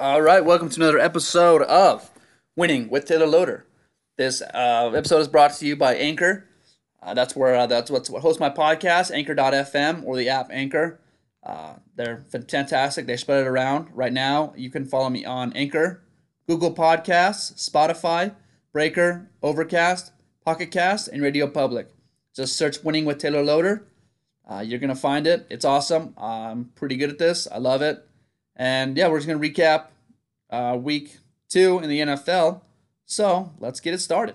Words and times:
All 0.00 0.22
right, 0.22 0.44
welcome 0.44 0.68
to 0.68 0.80
another 0.80 1.00
episode 1.00 1.60
of 1.62 2.08
Winning 2.54 2.88
with 2.88 3.06
Taylor 3.06 3.26
Loader. 3.26 3.66
This 4.16 4.40
uh, 4.42 4.92
episode 4.94 5.18
is 5.18 5.26
brought 5.26 5.54
to 5.54 5.66
you 5.66 5.74
by 5.74 5.96
Anchor. 5.96 6.46
Uh, 7.02 7.14
that's 7.14 7.34
where 7.34 7.56
uh, 7.56 7.66
that's 7.66 7.90
what's 7.90 8.08
what 8.08 8.22
hosts 8.22 8.38
my 8.38 8.48
podcast, 8.48 9.10
Anchor.fm 9.10 10.04
or 10.04 10.16
the 10.16 10.28
app 10.28 10.50
Anchor. 10.52 11.00
Uh, 11.44 11.74
they're 11.96 12.24
fantastic. 12.30 13.06
They 13.06 13.16
spread 13.16 13.40
it 13.44 13.48
around. 13.48 13.88
Right 13.92 14.12
now, 14.12 14.52
you 14.56 14.70
can 14.70 14.84
follow 14.84 15.10
me 15.10 15.24
on 15.24 15.52
Anchor, 15.54 16.04
Google 16.46 16.72
Podcasts, 16.72 17.68
Spotify, 17.68 18.36
Breaker, 18.72 19.28
Overcast, 19.42 20.12
Pocket 20.44 20.70
Cast, 20.70 21.08
and 21.08 21.22
Radio 21.22 21.48
Public. 21.48 21.88
Just 22.36 22.54
search 22.54 22.84
Winning 22.84 23.04
with 23.04 23.18
Taylor 23.18 23.42
Loader. 23.42 23.84
Uh, 24.48 24.60
you're 24.60 24.78
gonna 24.78 24.94
find 24.94 25.26
it. 25.26 25.44
It's 25.50 25.64
awesome. 25.64 26.14
I'm 26.16 26.66
pretty 26.76 26.94
good 26.94 27.10
at 27.10 27.18
this. 27.18 27.48
I 27.50 27.58
love 27.58 27.82
it. 27.82 28.07
And 28.58 28.96
yeah, 28.96 29.08
we're 29.08 29.18
just 29.18 29.28
gonna 29.28 29.38
recap 29.38 29.86
uh, 30.50 30.76
week 30.76 31.18
two 31.48 31.78
in 31.78 31.88
the 31.88 32.00
NFL. 32.00 32.60
So 33.06 33.52
let's 33.60 33.80
get 33.80 33.94
it 33.94 33.98
started. 33.98 34.34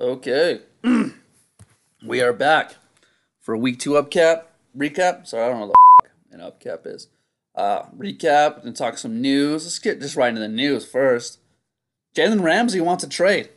Okay, 0.00 0.60
we 2.06 2.22
are 2.22 2.32
back 2.32 2.76
for 3.40 3.56
week 3.56 3.80
two 3.80 3.90
upcap 3.90 4.44
recap. 4.76 5.26
Sorry, 5.26 5.44
I 5.44 5.48
don't 5.48 5.60
know 5.60 5.66
what 5.66 5.74
the 6.30 6.36
an 6.36 6.40
upcap 6.40 6.86
is. 6.86 7.08
Uh, 7.54 7.82
recap 7.96 8.64
and 8.64 8.76
talk 8.76 8.96
some 8.96 9.20
news. 9.20 9.64
Let's 9.64 9.78
get 9.80 10.00
just 10.00 10.16
right 10.16 10.28
into 10.28 10.40
the 10.40 10.48
news 10.48 10.86
first. 10.86 11.40
Jalen 12.16 12.42
Ramsey 12.42 12.80
wants 12.80 13.02
a 13.02 13.08
trade. 13.08 13.50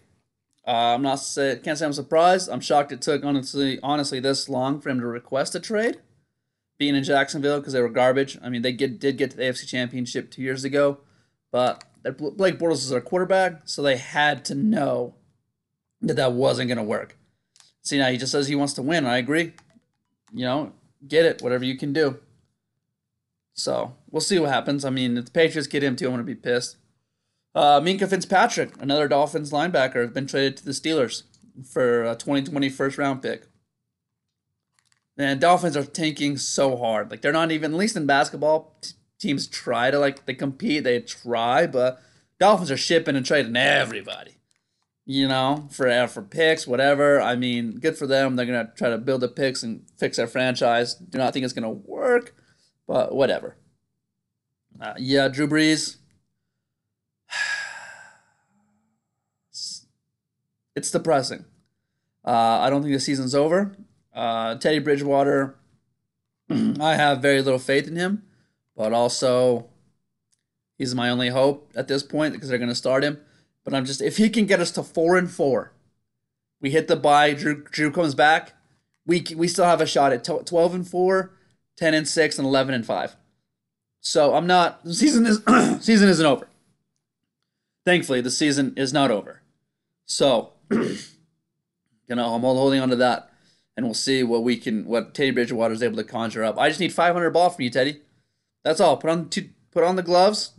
Uh, 0.67 0.93
I'm 0.95 1.01
not 1.01 1.15
say 1.15 1.59
can't 1.63 1.77
say 1.77 1.85
I'm 1.85 1.93
surprised. 1.93 2.49
I'm 2.49 2.61
shocked 2.61 2.91
it 2.91 3.01
took 3.01 3.23
honestly 3.23 3.79
honestly 3.81 4.19
this 4.19 4.47
long 4.47 4.79
for 4.79 4.89
him 4.89 4.99
to 4.99 5.07
request 5.07 5.55
a 5.55 5.59
trade. 5.59 5.97
Being 6.77 6.95
in 6.95 7.03
Jacksonville 7.03 7.59
because 7.59 7.73
they 7.73 7.81
were 7.81 7.89
garbage. 7.89 8.37
I 8.41 8.49
mean 8.49 8.61
they 8.61 8.71
get, 8.71 8.99
did 8.99 9.17
get 9.17 9.31
to 9.31 9.37
the 9.37 9.43
AFC 9.43 9.67
Championship 9.67 10.31
two 10.31 10.41
years 10.41 10.63
ago, 10.63 10.99
but 11.51 11.83
Blake 12.03 12.57
Bortles 12.57 12.73
is 12.73 12.89
their 12.89 13.01
quarterback, 13.01 13.61
so 13.65 13.81
they 13.81 13.97
had 13.97 14.43
to 14.45 14.55
know 14.55 15.15
that 16.01 16.15
that 16.15 16.33
wasn't 16.33 16.67
going 16.67 16.77
to 16.79 16.83
work. 16.83 17.17
See 17.83 17.97
now 17.97 18.09
he 18.09 18.17
just 18.17 18.31
says 18.31 18.47
he 18.47 18.55
wants 18.55 18.73
to 18.73 18.81
win. 18.81 19.05
I 19.05 19.17
agree. 19.17 19.53
You 20.33 20.45
know, 20.45 20.73
get 21.07 21.25
it, 21.25 21.41
whatever 21.41 21.63
you 21.63 21.77
can 21.77 21.93
do. 21.93 22.19
So 23.53 23.95
we'll 24.09 24.21
see 24.21 24.39
what 24.39 24.49
happens. 24.49 24.85
I 24.85 24.89
mean, 24.89 25.17
if 25.17 25.25
the 25.25 25.31
Patriots 25.31 25.67
get 25.67 25.83
him 25.83 25.95
too, 25.95 26.05
I'm 26.05 26.13
going 26.13 26.25
to 26.25 26.25
be 26.25 26.35
pissed. 26.35 26.77
Uh, 27.53 27.81
Minkah 27.81 28.09
Fitzpatrick, 28.09 28.81
another 28.81 29.07
Dolphins 29.07 29.51
linebacker, 29.51 30.01
has 30.01 30.11
been 30.11 30.27
traded 30.27 30.57
to 30.57 30.65
the 30.65 30.71
Steelers 30.71 31.23
for 31.69 32.03
a 32.03 32.15
2020 32.15 32.69
first 32.69 32.97
round 32.97 33.21
pick. 33.21 33.47
And 35.17 35.39
Dolphins 35.39 35.75
are 35.75 35.83
tanking 35.83 36.37
so 36.37 36.77
hard. 36.77 37.11
Like 37.11 37.21
they're 37.21 37.33
not 37.33 37.51
even, 37.51 37.73
at 37.73 37.77
least 37.77 37.97
in 37.97 38.05
basketball, 38.05 38.75
t- 38.81 38.93
teams 39.19 39.47
try 39.47 39.91
to 39.91 39.99
like 39.99 40.25
they 40.25 40.33
compete, 40.33 40.83
they 40.83 40.99
try, 41.01 41.67
but 41.67 42.01
Dolphins 42.39 42.71
are 42.71 42.77
shipping 42.77 43.15
and 43.15 43.25
trading 43.25 43.55
everybody. 43.55 44.37
You 45.05 45.27
know, 45.27 45.67
for 45.71 45.87
uh, 45.89 46.07
for 46.07 46.21
picks, 46.21 46.65
whatever. 46.65 47.19
I 47.19 47.35
mean, 47.35 47.79
good 47.79 47.97
for 47.97 48.07
them. 48.07 48.35
They're 48.35 48.45
gonna 48.45 48.71
try 48.75 48.89
to 48.89 48.97
build 48.97 49.21
the 49.21 49.27
picks 49.27 49.61
and 49.61 49.83
fix 49.97 50.17
their 50.17 50.27
franchise. 50.27 50.95
Do 50.95 51.17
not 51.17 51.33
think 51.33 51.43
it's 51.43 51.53
gonna 51.53 51.69
work, 51.69 52.35
but 52.87 53.13
whatever. 53.13 53.57
Uh, 54.79 54.93
yeah, 54.97 55.27
Drew 55.27 55.47
Brees. 55.47 55.97
It's 60.75 60.91
depressing. 60.91 61.45
Uh, 62.25 62.59
I 62.61 62.69
don't 62.69 62.81
think 62.81 62.93
the 62.93 62.99
season's 62.99 63.35
over. 63.35 63.75
Uh, 64.13 64.55
Teddy 64.55 64.79
Bridgewater, 64.79 65.55
I 66.49 66.95
have 66.95 67.21
very 67.21 67.41
little 67.41 67.59
faith 67.59 67.87
in 67.87 67.95
him, 67.95 68.23
but 68.75 68.93
also 68.93 69.67
he's 70.77 70.93
my 70.95 71.09
only 71.09 71.29
hope 71.29 71.71
at 71.75 71.87
this 71.87 72.03
point 72.03 72.33
because 72.33 72.49
they're 72.49 72.57
going 72.57 72.69
to 72.69 72.75
start 72.75 73.03
him. 73.03 73.19
But 73.63 73.73
I'm 73.73 73.85
just 73.85 74.01
if 74.01 74.17
he 74.17 74.29
can 74.29 74.45
get 74.45 74.59
us 74.59 74.71
to 74.71 74.83
four 74.83 75.17
and 75.17 75.29
four, 75.29 75.73
we 76.59 76.71
hit 76.71 76.87
the 76.87 76.95
bye. 76.95 77.33
Drew 77.33 77.63
Drew 77.63 77.91
comes 77.91 78.15
back. 78.15 78.53
We 79.05 79.23
we 79.35 79.47
still 79.47 79.65
have 79.65 79.81
a 79.81 79.85
shot 79.85 80.13
at 80.13 80.23
twelve 80.23 80.73
and 80.73 80.87
four, 80.87 81.31
10 81.77 81.93
and 81.93 82.07
six, 82.07 82.37
and 82.37 82.47
eleven 82.47 82.73
and 82.73 82.85
five. 82.85 83.15
So 83.99 84.33
I'm 84.33 84.47
not. 84.47 84.81
Season 84.87 85.25
is 85.25 85.41
season 85.83 86.09
isn't 86.09 86.25
over. 86.25 86.47
Thankfully, 87.85 88.21
the 88.21 88.31
season 88.31 88.73
is 88.75 88.91
not 88.91 89.11
over. 89.11 89.41
So 90.05 90.53
you 92.07 92.15
know, 92.15 92.33
I'm 92.33 92.45
all 92.45 92.55
holding 92.55 92.79
on 92.79 92.89
to 92.89 92.95
that, 92.97 93.29
and 93.75 93.85
we'll 93.85 93.93
see 93.93 94.23
what 94.23 94.43
we 94.43 94.57
can, 94.57 94.85
what 94.85 95.13
Teddy 95.13 95.31
Bridgewater 95.31 95.73
is 95.73 95.83
able 95.83 95.97
to 95.97 96.03
conjure 96.03 96.43
up. 96.43 96.57
I 96.57 96.69
just 96.69 96.79
need 96.79 96.93
500 96.93 97.29
ball 97.31 97.49
from 97.49 97.63
you, 97.63 97.69
Teddy. 97.69 98.01
That's 98.63 98.79
all. 98.79 98.97
Put 98.97 99.09
on 99.09 99.29
two, 99.29 99.49
put 99.71 99.83
on 99.83 99.95
the 99.95 100.03
gloves. 100.03 100.53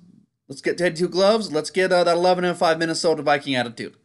Let's 0.49 0.61
get 0.61 0.77
Teddy 0.77 0.97
two 0.97 1.09
gloves. 1.09 1.51
Let's 1.51 1.71
get 1.71 1.93
uh, 1.93 2.05
that 2.05 2.17
11 2.17 2.45
and 2.45 2.59
five 2.59 2.79
Minnesota 2.79 3.23
Viking 3.23 3.55
attitude. 3.55 3.97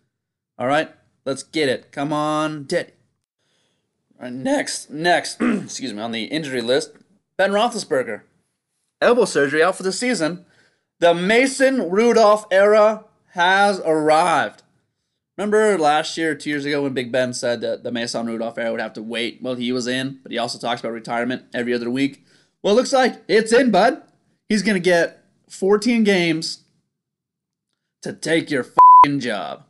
All 0.58 0.68
right, 0.68 0.92
let's 1.26 1.44
get 1.44 1.70
it. 1.70 1.92
Come 1.92 2.14
on, 2.14 2.66
Teddy. 2.66 2.92
All 4.18 4.24
right, 4.24 4.34
next, 4.34 4.90
next, 4.90 5.42
excuse 5.42 5.94
me, 5.94 6.02
on 6.02 6.12
the 6.12 6.26
injury 6.26 6.62
list, 6.62 6.94
Ben 7.38 7.52
Roethlisberger, 7.52 8.22
elbow 9.02 9.26
surgery 9.26 9.62
out 9.62 9.76
for 9.76 9.84
the 9.84 9.92
season. 9.92 10.46
The 11.00 11.14
Mason 11.14 11.92
Rudolph 11.92 12.48
era 12.50 13.06
has 13.34 13.80
arrived. 13.82 14.64
Remember 15.38 15.78
last 15.78 16.18
year, 16.18 16.34
two 16.34 16.50
years 16.50 16.66
ago, 16.66 16.82
when 16.82 16.94
Big 16.94 17.12
Ben 17.12 17.32
said 17.32 17.62
that 17.62 17.84
the 17.84 17.92
Mason 17.92 18.26
Rudolph 18.26 18.58
era 18.58 18.72
would 18.72 18.82
have 18.82 18.94
to 18.94 19.04
wait? 19.04 19.40
Well, 19.42 19.54
he 19.54 19.72
was 19.72 19.86
in, 19.86 20.20
but 20.24 20.32
he 20.32 20.38
also 20.38 20.58
talks 20.58 20.82
about 20.82 20.94
retirement 20.94 21.44
every 21.54 21.74
other 21.74 21.92
week. 21.92 22.26
Well, 22.64 22.74
it 22.74 22.78
looks 22.78 22.94
like 22.94 23.24
it's 23.28 23.54
in, 23.54 23.70
bud. 23.70 24.02
He's 24.50 24.64
going 24.64 24.76
to 24.76 24.80
get 24.80 25.24
14 25.50 26.04
games 26.04 26.64
to 28.02 28.14
take 28.14 28.50
your 28.50 28.64
fucking 28.64 29.20
job. 29.20 29.64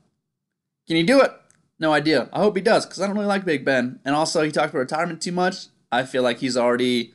Can 0.87 0.95
he 0.95 1.03
do 1.03 1.19
it? 1.19 1.31
No 1.79 1.91
idea. 1.91 2.29
I 2.31 2.39
hope 2.39 2.55
he 2.55 2.61
does 2.61 2.85
because 2.85 3.01
I 3.01 3.07
don't 3.07 3.15
really 3.15 3.27
like 3.27 3.43
Big 3.43 3.65
Ben. 3.65 3.99
And 4.05 4.15
also, 4.15 4.43
he 4.43 4.51
talked 4.51 4.69
about 4.69 4.79
retirement 4.79 5.21
too 5.21 5.33
much. 5.33 5.67
I 5.91 6.03
feel 6.03 6.23
like 6.23 6.39
he's 6.39 6.55
already 6.55 7.13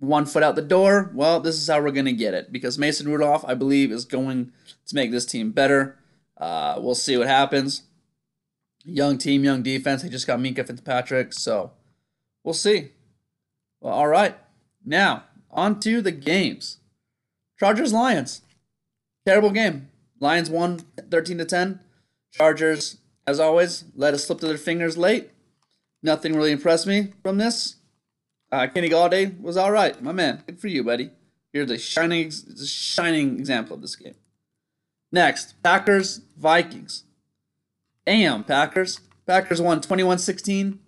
one 0.00 0.26
foot 0.26 0.42
out 0.42 0.56
the 0.56 0.62
door. 0.62 1.10
Well, 1.14 1.38
this 1.40 1.56
is 1.56 1.68
how 1.68 1.80
we're 1.80 1.92
going 1.92 2.06
to 2.06 2.12
get 2.12 2.34
it 2.34 2.52
because 2.52 2.76
Mason 2.76 3.08
Rudolph, 3.08 3.44
I 3.46 3.54
believe, 3.54 3.92
is 3.92 4.04
going 4.04 4.52
to 4.86 4.94
make 4.94 5.10
this 5.10 5.26
team 5.26 5.52
better. 5.52 5.96
Uh, 6.38 6.76
we'll 6.78 6.94
see 6.94 7.16
what 7.16 7.26
happens. 7.26 7.82
Young 8.84 9.18
team, 9.18 9.44
young 9.44 9.62
defense. 9.62 10.02
They 10.02 10.08
just 10.08 10.26
got 10.26 10.38
Minkah 10.38 10.66
Fitzpatrick, 10.66 11.32
so 11.32 11.72
we'll 12.44 12.54
see. 12.54 12.90
Well, 13.80 13.92
all 13.92 14.08
right. 14.08 14.36
Now, 14.84 15.24
on 15.50 15.80
to 15.80 16.00
the 16.00 16.12
games. 16.12 16.78
Chargers 17.58 17.92
Lions. 17.92 18.42
Terrible 19.26 19.50
game. 19.50 19.88
Lions 20.20 20.48
won 20.48 20.80
13 21.10 21.38
to 21.38 21.44
10. 21.44 21.80
Chargers, 22.32 22.98
as 23.26 23.40
always, 23.40 23.84
let 23.94 24.14
it 24.14 24.18
slip 24.18 24.40
to 24.40 24.46
their 24.46 24.58
fingers 24.58 24.96
late. 24.96 25.30
Nothing 26.02 26.34
really 26.34 26.52
impressed 26.52 26.86
me 26.86 27.12
from 27.22 27.38
this. 27.38 27.76
Uh, 28.50 28.66
Kenny 28.66 28.88
Golladay 28.88 29.38
was 29.40 29.56
all 29.56 29.70
right, 29.70 30.00
my 30.02 30.12
man. 30.12 30.42
Good 30.46 30.60
for 30.60 30.68
you, 30.68 30.82
buddy. 30.84 31.10
You're 31.52 31.66
the 31.66 31.78
shining, 31.78 32.30
shining 32.30 33.38
example 33.38 33.74
of 33.74 33.82
this 33.82 33.96
game. 33.96 34.14
Next, 35.10 35.62
Packers, 35.62 36.20
Vikings. 36.36 37.04
Damn, 38.06 38.44
Packers. 38.44 39.00
Packers 39.26 39.60
won 39.60 39.80
21 39.80 40.18
16. 40.18 40.78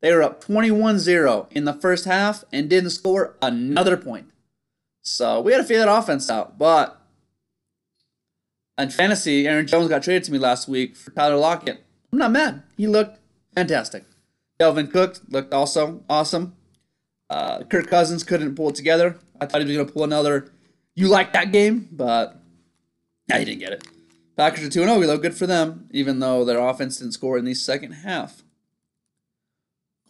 They 0.00 0.14
were 0.14 0.22
up 0.22 0.40
21 0.40 0.98
0 0.98 1.48
in 1.50 1.64
the 1.64 1.74
first 1.74 2.04
half 2.06 2.44
and 2.52 2.70
didn't 2.70 2.90
score 2.90 3.36
another 3.42 3.96
point. 3.96 4.30
So 5.02 5.40
we 5.40 5.52
had 5.52 5.58
to 5.58 5.64
figure 5.64 5.84
that 5.84 5.94
offense 5.94 6.30
out. 6.30 6.58
But 6.58 7.00
in 8.78 8.90
fantasy, 8.90 9.46
Aaron 9.46 9.66
Jones 9.66 9.88
got 9.88 10.02
traded 10.02 10.24
to 10.24 10.32
me 10.32 10.38
last 10.38 10.68
week 10.68 10.96
for 10.96 11.10
Tyler 11.10 11.36
Lockett. 11.36 11.84
I'm 12.12 12.18
not 12.18 12.32
mad. 12.32 12.62
He 12.76 12.86
looked 12.86 13.18
fantastic. 13.54 14.04
Dalvin 14.58 14.90
Cook 14.90 15.16
looked 15.28 15.52
also 15.52 16.02
awesome. 16.08 16.54
Uh, 17.28 17.62
Kirk 17.64 17.86
Cousins 17.88 18.24
couldn't 18.24 18.56
pull 18.56 18.70
it 18.70 18.74
together. 18.74 19.18
I 19.40 19.46
thought 19.46 19.60
he 19.60 19.66
was 19.66 19.76
going 19.76 19.86
to 19.86 19.92
pull 19.92 20.04
another 20.04 20.50
you 20.94 21.08
like 21.08 21.32
that 21.32 21.52
game, 21.52 21.88
but 21.92 22.36
yeah, 23.30 23.38
he 23.38 23.44
didn't 23.44 23.60
get 23.60 23.72
it. 23.72 23.88
Packers 24.36 24.64
are 24.64 24.70
2 24.70 24.80
0. 24.80 24.98
We 24.98 25.06
look 25.06 25.22
good 25.22 25.36
for 25.36 25.46
them, 25.46 25.88
even 25.90 26.18
though 26.18 26.44
their 26.44 26.58
offense 26.58 26.98
didn't 26.98 27.12
score 27.12 27.38
in 27.38 27.44
the 27.44 27.54
second 27.54 27.92
half. 27.92 28.42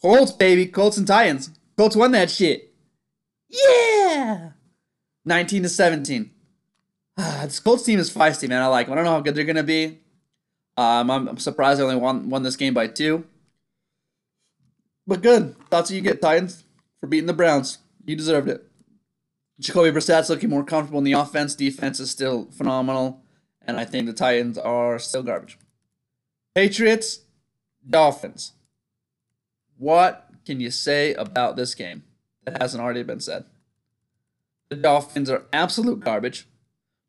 Colts, 0.01 0.33
baby. 0.33 0.67
Colts 0.67 0.97
and 0.97 1.07
Titans. 1.07 1.51
Colts 1.77 1.97
won 1.97 2.13
that 2.13 2.31
shit. 2.31 2.73
Yeah! 3.49 4.51
19 5.25 5.65
to 5.65 5.69
17. 5.69 6.31
Ah, 7.19 7.41
this 7.45 7.61
Colts 7.61 7.83
team 7.83 7.99
is 7.99 8.13
feisty, 8.13 8.49
man. 8.49 8.63
I 8.63 8.67
like 8.67 8.87
them. 8.87 8.93
I 8.93 8.97
don't 8.97 9.05
know 9.05 9.13
how 9.13 9.21
good 9.21 9.35
they're 9.35 9.45
going 9.45 9.57
to 9.57 9.63
be. 9.63 9.99
Um, 10.77 11.11
I'm, 11.11 11.29
I'm 11.29 11.39
surprised 11.39 11.81
they 11.81 11.85
only 11.85 11.97
won, 11.97 12.31
won 12.31 12.43
this 12.43 12.57
game 12.57 12.73
by 12.73 12.87
two. 12.87 13.27
But 15.07 15.23
good. 15.23 15.57
That's 15.69 15.91
what 15.91 15.97
you 15.97 16.03
get, 16.03 16.23
Titans, 16.23 16.65
for 17.01 17.07
beating 17.07 17.27
the 17.27 17.33
Browns. 17.33 17.79
You 18.07 18.17
deserved 18.17 18.49
it. 18.49 18.70
Jacoby 19.61 19.91
Brissett's 19.91 20.31
looking 20.31 20.51
more 20.51 20.65
comfortable 20.65 20.99
in 20.99 21.05
the 21.05 21.13
offense. 21.13 21.55
Defense 21.55 22.01
is 22.01 22.11
still 22.11 22.49
phenomenal. 22.51 23.23
And 23.61 23.79
I 23.79 23.85
think 23.85 24.07
the 24.07 24.13
Titans 24.13 24.57
are 24.57 24.99
still 24.99 25.23
garbage. 25.23 25.59
Patriots, 26.55 27.21
Dolphins. 27.89 28.53
What 29.77 30.29
can 30.47 30.61
you 30.61 30.71
say 30.71 31.15
about 31.15 31.57
this 31.57 31.75
game 31.75 32.05
that 32.45 32.61
hasn't 32.61 32.83
already 32.83 33.03
been 33.03 33.21
said? 33.21 33.45
The 34.71 34.77
Dolphins 34.77 35.29
are 35.29 35.45
absolute 35.53 36.01
garbage. 36.01 36.47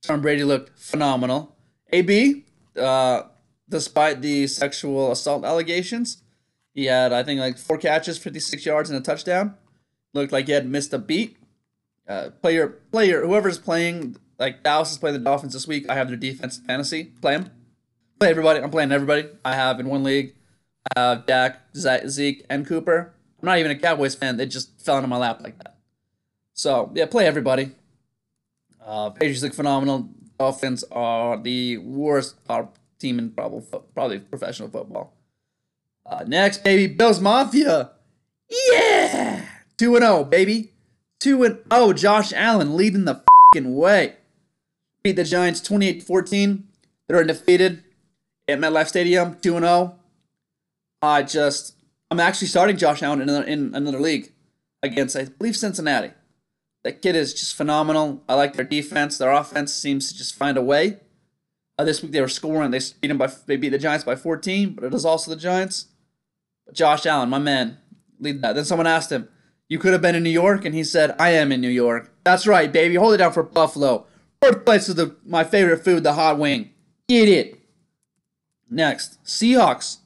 Tom 0.02 0.22
Brady 0.22 0.44
looked 0.44 0.78
phenomenal. 0.78 1.56
AB, 1.94 2.46
uh, 2.76 3.24
despite 3.70 4.22
the 4.22 4.48
sexual 4.48 5.12
assault 5.12 5.46
allegations, 5.46 6.22
he 6.74 6.86
had, 6.86 7.14
I 7.14 7.24
think, 7.24 7.40
like 7.40 7.58
four 7.58 7.78
catches, 7.78 8.18
56 8.18 8.66
yards, 8.66 8.90
and 8.90 9.00
a 9.00 9.02
touchdown. 9.02 9.56
Looked 10.14 10.34
like 10.34 10.48
he 10.48 10.54
had 10.54 10.68
missed 10.68 10.94
a 10.94 10.98
beat. 10.98 11.38
Uh, 12.12 12.30
player, 12.42 12.68
player, 12.92 13.26
whoever's 13.26 13.58
playing, 13.58 14.18
like 14.38 14.64
Dallas 14.64 14.92
is 14.92 14.98
playing 14.98 15.14
the 15.14 15.24
Dolphins 15.24 15.54
this 15.54 15.66
week. 15.66 15.90
I 15.90 15.96
have 15.96 16.10
their 16.10 16.18
defense 16.18 16.58
fantasy. 16.58 17.06
Play 17.22 17.38
them. 17.38 17.52
Play 18.20 18.32
everybody. 18.32 18.60
I'm 18.60 18.70
playing 18.70 18.92
everybody. 18.92 19.30
I 19.46 19.56
have 19.56 19.80
in 19.80 19.88
one 19.88 20.04
league. 20.04 20.36
I 20.94 21.00
have 21.00 21.26
Dak, 21.26 21.62
Zeke, 21.74 22.46
and 22.50 22.68
Cooper. 22.68 23.14
I'm 23.42 23.46
not 23.46 23.60
even 23.60 23.72
a 23.72 23.80
Cowboys 23.80 24.16
fan. 24.16 24.36
They 24.36 24.46
just 24.46 24.82
fell 24.82 24.98
into 24.98 25.08
my 25.08 25.16
lap 25.16 25.40
like 25.42 25.58
that. 25.60 25.78
So 26.54 26.92
yeah, 26.94 27.06
play 27.06 27.26
everybody. 27.26 27.72
Uh, 28.86 29.12
Patriots 29.12 29.44
look 29.44 29.54
phenomenal. 29.54 30.10
Dolphins 30.38 30.84
are 30.92 31.42
the 31.42 31.78
worst 31.78 32.36
team 33.00 33.20
in 33.20 33.32
probably 33.32 33.64
probably 33.94 34.20
professional 34.20 34.68
football. 34.68 35.14
Uh, 36.06 36.26
next, 36.28 36.62
baby, 36.66 36.94
Bills 36.94 37.22
Mafia. 37.22 37.92
Yeah, 38.50 39.46
two 39.78 39.96
and 39.96 40.04
zero, 40.04 40.18
oh, 40.18 40.24
baby. 40.26 40.72
Two 41.22 41.44
and 41.44 41.60
oh, 41.70 41.94
Josh 41.94 42.34
Allen 42.34 42.76
leading 42.76 43.06
the 43.06 43.24
fucking 43.54 43.76
way. 43.76 44.16
Beat 45.04 45.16
the 45.16 45.24
Giants 45.24 45.62
28-14. 45.62 46.64
They're 47.08 47.20
undefeated 47.20 47.84
at 48.48 48.60
MetLife 48.60 48.88
Stadium, 48.88 49.38
two 49.40 49.56
and 49.56 49.64
zero. 49.64 49.96
Oh. 51.04 51.08
I 51.08 51.22
just, 51.22 51.76
I'm 52.10 52.20
actually 52.20 52.48
starting 52.48 52.76
Josh 52.76 53.04
Allen 53.04 53.22
in 53.22 53.30
another, 53.30 53.46
in 53.46 53.76
another 53.76 54.00
league 54.00 54.32
against, 54.82 55.16
I 55.16 55.26
believe, 55.26 55.56
Cincinnati. 55.56 56.12
That 56.84 57.04
kid 57.04 57.16
is 57.16 57.36
just 57.36 57.56
phenomenal. 57.56 58.24
I 58.28 58.34
like 58.34 58.56
their 58.56 58.66
defense. 58.66 59.20
Their 59.20 59.32
offense 59.32 59.72
seems 59.74 60.12
to 60.12 60.18
just 60.18 60.36
find 60.36 60.58
a 60.58 60.62
way. 60.62 60.98
Uh, 61.78 61.84
this 61.84 62.02
week 62.02 62.12
they 62.14 62.22
were 62.22 62.28
scoring. 62.28 62.72
They 62.72 62.80
beat 63.00 63.08
them 63.10 63.20
by 63.20 63.32
they 63.46 63.58
beat 63.58 63.70
the 63.70 63.78
Giants 63.78 64.04
by 64.04 64.16
14, 64.16 64.74
but 64.74 64.84
it 64.86 64.94
is 64.94 65.06
also 65.06 65.30
the 65.30 65.40
Giants. 65.40 65.88
Josh 66.74 67.06
Allen, 67.06 67.30
my 67.30 67.38
man, 67.38 67.78
lead 68.20 68.42
that. 68.42 68.56
Then 68.56 68.66
someone 68.66 68.88
asked 68.88 69.12
him, 69.12 69.30
"You 69.72 69.80
could 69.80 69.94
have 69.94 70.02
been 70.02 70.16
in 70.16 70.24
New 70.24 70.30
York," 70.30 70.66
and 70.66 70.76
he 70.76 70.84
said, 70.84 71.16
"I 71.18 71.30
am 71.32 71.52
in 71.52 71.62
New 71.62 71.70
York." 71.70 72.12
That's 72.24 72.46
right, 72.46 72.72
baby. 72.72 72.96
Hold 72.96 73.14
it 73.14 73.18
down 73.18 73.32
for 73.32 73.44
Buffalo. 73.44 74.06
Birthplace 74.40 74.90
of 74.90 74.96
the 74.98 75.16
my 75.26 75.44
favorite 75.44 75.84
food, 75.84 76.04
the 76.04 76.14
hot 76.14 76.38
wing. 76.38 76.72
Eat 77.08 77.30
it. 77.30 77.60
Next, 78.70 79.24
Seahawks 79.24 79.98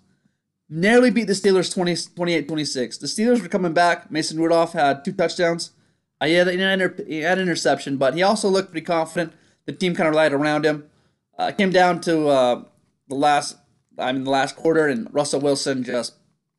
Narrowly 0.67 1.11
beat 1.11 1.27
the 1.27 1.33
Steelers 1.33 1.71
20, 1.71 1.93
28-26. 1.93 2.99
The 2.99 3.07
Steelers 3.07 3.41
were 3.41 3.47
coming 3.47 3.73
back. 3.73 4.09
Mason 4.09 4.39
Rudolph 4.39 4.73
had 4.73 5.05
two 5.05 5.11
touchdowns. 5.11 5.71
Uh, 6.19 6.25
he 6.25 6.33
had 6.33 6.47
an 6.47 7.39
interception, 7.39 7.97
but 7.97 8.15
he 8.15 8.23
also 8.23 8.49
looked 8.49 8.71
pretty 8.71 8.85
confident. 8.85 9.33
The 9.65 9.73
team 9.73 9.93
kind 9.93 10.07
of 10.07 10.11
relied 10.11 10.33
around 10.33 10.65
him. 10.65 10.89
Uh, 11.37 11.51
came 11.51 11.69
down 11.69 12.01
to 12.01 12.29
uh, 12.29 12.63
the 13.07 13.15
last, 13.15 13.57
I 13.99 14.11
mean, 14.11 14.23
the 14.23 14.31
last 14.31 14.55
quarter, 14.55 14.87
and 14.87 15.13
Russell 15.13 15.39
Wilson 15.41 15.83
just 15.83 16.15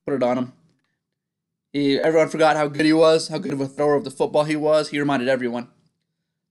put 0.06 0.14
it 0.14 0.22
on 0.22 0.38
him. 0.38 0.52
He, 1.76 1.98
everyone 1.98 2.30
forgot 2.30 2.56
how 2.56 2.68
good 2.68 2.86
he 2.86 2.94
was, 2.94 3.28
how 3.28 3.36
good 3.36 3.52
of 3.52 3.60
a 3.60 3.68
thrower 3.68 3.96
of 3.96 4.04
the 4.04 4.10
football 4.10 4.44
he 4.44 4.56
was. 4.56 4.88
He 4.88 4.98
reminded 4.98 5.28
everyone. 5.28 5.68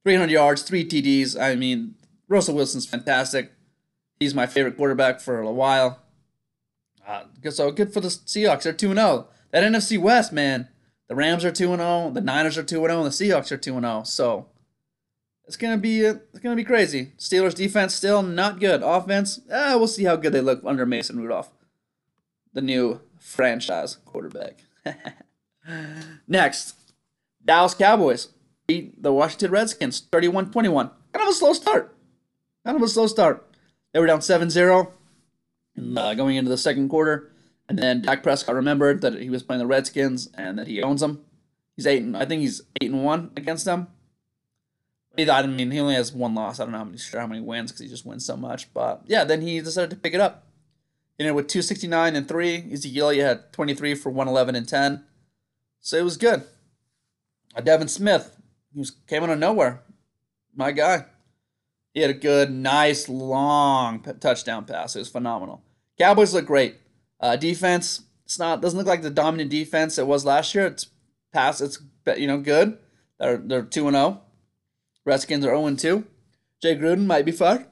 300 0.04 0.30
yards, 0.30 0.62
three 0.62 0.86
TDs. 0.86 1.36
I 1.42 1.56
mean, 1.56 1.95
Russell 2.27 2.54
Wilson's 2.54 2.86
fantastic. 2.86 3.51
He's 4.19 4.36
my 4.36 4.45
favorite 4.45 4.77
quarterback 4.77 5.19
for 5.19 5.39
a 5.39 5.51
while. 5.51 6.04
Uh, 7.07 7.24
so 7.50 7.72
good 7.72 7.92
for 7.92 8.01
the 8.01 8.10
Seahawks. 8.10 8.62
They're 8.62 8.74
2 8.74 8.94
0. 8.94 9.27
That 9.50 9.63
NFC 9.63 10.00
West, 10.00 10.31
man. 10.31 10.68
The 11.07 11.16
Rams 11.16 11.44
are 11.44 11.51
2 11.51 11.75
0, 11.75 12.12
the 12.13 12.22
Niners 12.22 12.60
are 12.60 12.63
2 12.63 12.75
0, 12.75 12.86
and 12.86 13.06
the 13.06 13.10
Seahawks 13.10 13.51
are 13.51 13.57
2 13.57 13.80
0. 13.80 14.04
So 14.04 14.45
it's 15.48 15.57
gonna 15.57 15.80
be 15.80 16.06
uh, 16.06 16.18
it's 16.33 16.39
gonna 16.44 16.56
be 16.56 16.63
crazy. 16.63 17.13
Steelers 17.18 17.56
defense 17.56 17.95
still 17.95 18.22
not 18.22 18.60
good. 18.60 18.83
Offense, 18.83 19.39
eh, 19.50 19.74
we'll 19.74 19.88
see 19.88 20.04
how 20.04 20.18
good 20.18 20.33
they 20.33 20.42
look 20.42 20.62
under 20.63 20.86
Mason 20.86 21.18
Rudolph, 21.18 21.50
the 22.54 22.62
new 22.62 23.01
franchise 23.19 23.98
quarterback. 24.06 24.65
Next, 26.28 26.76
Dallas 27.44 27.74
Cowboys 27.74 28.30
beat 28.68 29.02
the 29.02 29.14
Washington 29.14 29.52
Redskins 29.52 30.02
31-21. 30.12 30.54
Kind 30.54 30.92
of 31.16 31.28
a 31.28 31.34
slow 31.34 31.54
start. 31.54 31.96
Kind 32.66 32.78
of 32.78 32.84
a 32.84 32.88
slow 32.88 33.08
start. 33.08 33.48
They 33.94 34.00
were 34.00 34.08
down 34.08 34.20
7-0 34.20 34.92
uh, 35.98 36.14
going 36.14 36.36
into 36.36 36.50
the 36.50 36.58
second 36.58 36.90
quarter. 36.90 37.32
And 37.68 37.80
then 37.80 38.02
Dak 38.02 38.24
Prescott 38.24 38.56
remembered 38.56 39.02
that 39.02 39.20
he 39.20 39.30
was 39.30 39.44
playing 39.44 39.60
the 39.60 39.68
Redskins 39.68 40.30
and 40.36 40.60
that 40.60 40.68
he 40.68 40.84
owns 40.84 41.02
them. 41.02 41.26
He's 41.76 41.88
eight. 41.88 42.04
And, 42.04 42.16
I 42.16 42.26
think 42.26 42.42
he's 42.42 42.62
eight 42.82 42.92
and 42.92 43.04
one 43.04 43.32
against 43.36 43.66
them. 43.66 43.88
I 45.18 45.48
mean, 45.48 45.72
he 45.72 45.80
only 45.80 45.96
has 45.96 46.12
one 46.12 46.36
loss. 46.36 46.60
I 46.60 46.64
don't 46.64 46.74
know 46.74 46.80
how 46.80 46.84
many 46.84 46.98
sure 46.98 47.22
how 47.22 47.28
many 47.28 47.42
wins 47.42 47.72
because 47.72 47.82
he 47.82 47.88
just 47.88 48.06
wins 48.06 48.26
so 48.26 48.36
much. 48.36 48.74
But 48.74 49.04
yeah, 49.06 49.24
then 49.24 49.42
he 49.42 49.62
decided 49.62 49.90
to 49.92 49.96
pick 49.96 50.14
it 50.14 50.20
up. 50.20 50.45
You 51.18 51.26
know, 51.26 51.34
with 51.34 51.48
two 51.48 51.62
sixty 51.62 51.88
nine 51.88 52.16
and 52.16 52.28
three, 52.28 52.70
Ezekiel 52.72 53.14
you 53.14 53.24
had 53.24 53.54
twenty 53.54 53.74
three 53.74 53.96
for 53.96 54.10
one 54.10 54.28
eleven 54.28 54.56
and 54.56 54.68
ten, 54.68 55.06
so 55.80 55.98
it 55.98 56.04
was 56.04 56.18
good. 56.18 56.44
Uh, 57.56 57.62
Devin 57.62 57.88
Smith, 57.88 58.36
he 58.74 58.80
was 58.80 58.92
came 59.08 59.24
out 59.24 59.30
of 59.30 59.40
nowhere. 59.40 59.82
My 60.54 60.72
guy, 60.72 61.06
he 61.94 62.02
had 62.02 62.10
a 62.10 62.14
good, 62.14 62.52
nice, 62.52 63.08
long 63.08 64.02
touchdown 64.20 64.66
pass. 64.66 64.96
It 64.96 65.00
was 65.00 65.10
phenomenal. 65.10 65.64
Cowboys 65.98 66.34
look 66.34 66.46
great. 66.46 66.76
Uh, 67.22 67.38
defense, 67.38 68.04
it's 68.26 68.38
not 68.38 68.62
doesn't 68.62 68.78
look 68.78 68.88
like 68.88 69.02
the 69.02 69.10
dominant 69.10 69.50
defense 69.50 69.98
it 69.98 70.08
was 70.08 70.26
last 70.26 70.54
year. 70.54 70.68
It's 70.68 70.88
pass, 71.32 71.62
It's 71.62 71.80
you 72.18 72.28
know 72.28 72.40
good. 72.40 72.78
They're 73.20 73.38
they're 73.38 73.64
two 73.64 73.88
and 73.88 73.96
zero. 73.96 74.06
Oh. 74.06 74.22
Redskins 75.06 75.46
are 75.46 75.50
zero 75.50 75.66
and 75.66 75.80
two. 75.80 76.06
Jay 76.62 76.76
Gruden 76.76 77.06
might 77.06 77.26
be 77.26 77.32
fired. 77.32 77.68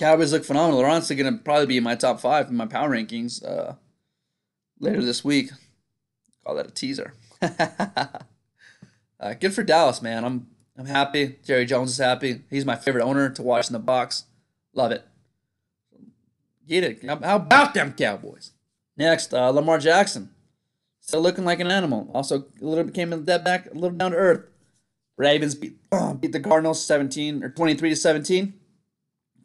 Cowboys 0.00 0.32
look 0.32 0.46
phenomenal. 0.46 0.78
They're 0.78 0.88
honestly 0.88 1.14
going 1.14 1.36
to 1.36 1.44
probably 1.44 1.66
be 1.66 1.76
in 1.76 1.84
my 1.84 1.94
top 1.94 2.20
five 2.20 2.48
in 2.48 2.56
my 2.56 2.64
power 2.64 2.88
rankings 2.88 3.44
uh, 3.44 3.74
later 4.78 5.02
this 5.02 5.22
week. 5.22 5.50
Call 6.42 6.54
that 6.54 6.66
a 6.66 6.70
teaser. 6.70 7.12
uh, 7.42 8.06
good 9.38 9.52
for 9.52 9.62
Dallas, 9.62 10.00
man. 10.00 10.24
I'm 10.24 10.46
I'm 10.78 10.86
happy. 10.86 11.36
Jerry 11.44 11.66
Jones 11.66 11.90
is 11.90 11.98
happy. 11.98 12.40
He's 12.48 12.64
my 12.64 12.76
favorite 12.76 13.04
owner 13.04 13.28
to 13.28 13.42
watch 13.42 13.66
in 13.66 13.74
the 13.74 13.78
box. 13.78 14.24
Love 14.72 14.90
it. 14.92 15.06
Get 16.66 16.82
it. 16.82 17.04
How 17.04 17.36
about 17.36 17.74
them 17.74 17.92
Cowboys? 17.92 18.52
Next, 18.96 19.34
uh, 19.34 19.50
Lamar 19.50 19.78
Jackson. 19.78 20.30
Still 21.00 21.20
looking 21.20 21.44
like 21.44 21.60
an 21.60 21.70
animal. 21.70 22.10
Also, 22.14 22.46
a 22.58 22.64
little 22.64 22.84
bit 22.84 22.94
came 22.94 23.10
dead 23.24 23.44
back, 23.44 23.66
a 23.66 23.74
little 23.74 23.90
down 23.90 24.12
to 24.12 24.16
earth. 24.16 24.46
Ravens 25.18 25.54
beat, 25.54 25.76
beat 26.20 26.32
the 26.32 26.40
Cardinals 26.40 26.82
17 26.86 27.44
or 27.44 27.50
23 27.50 27.90
to 27.90 27.96
17. 27.96 28.59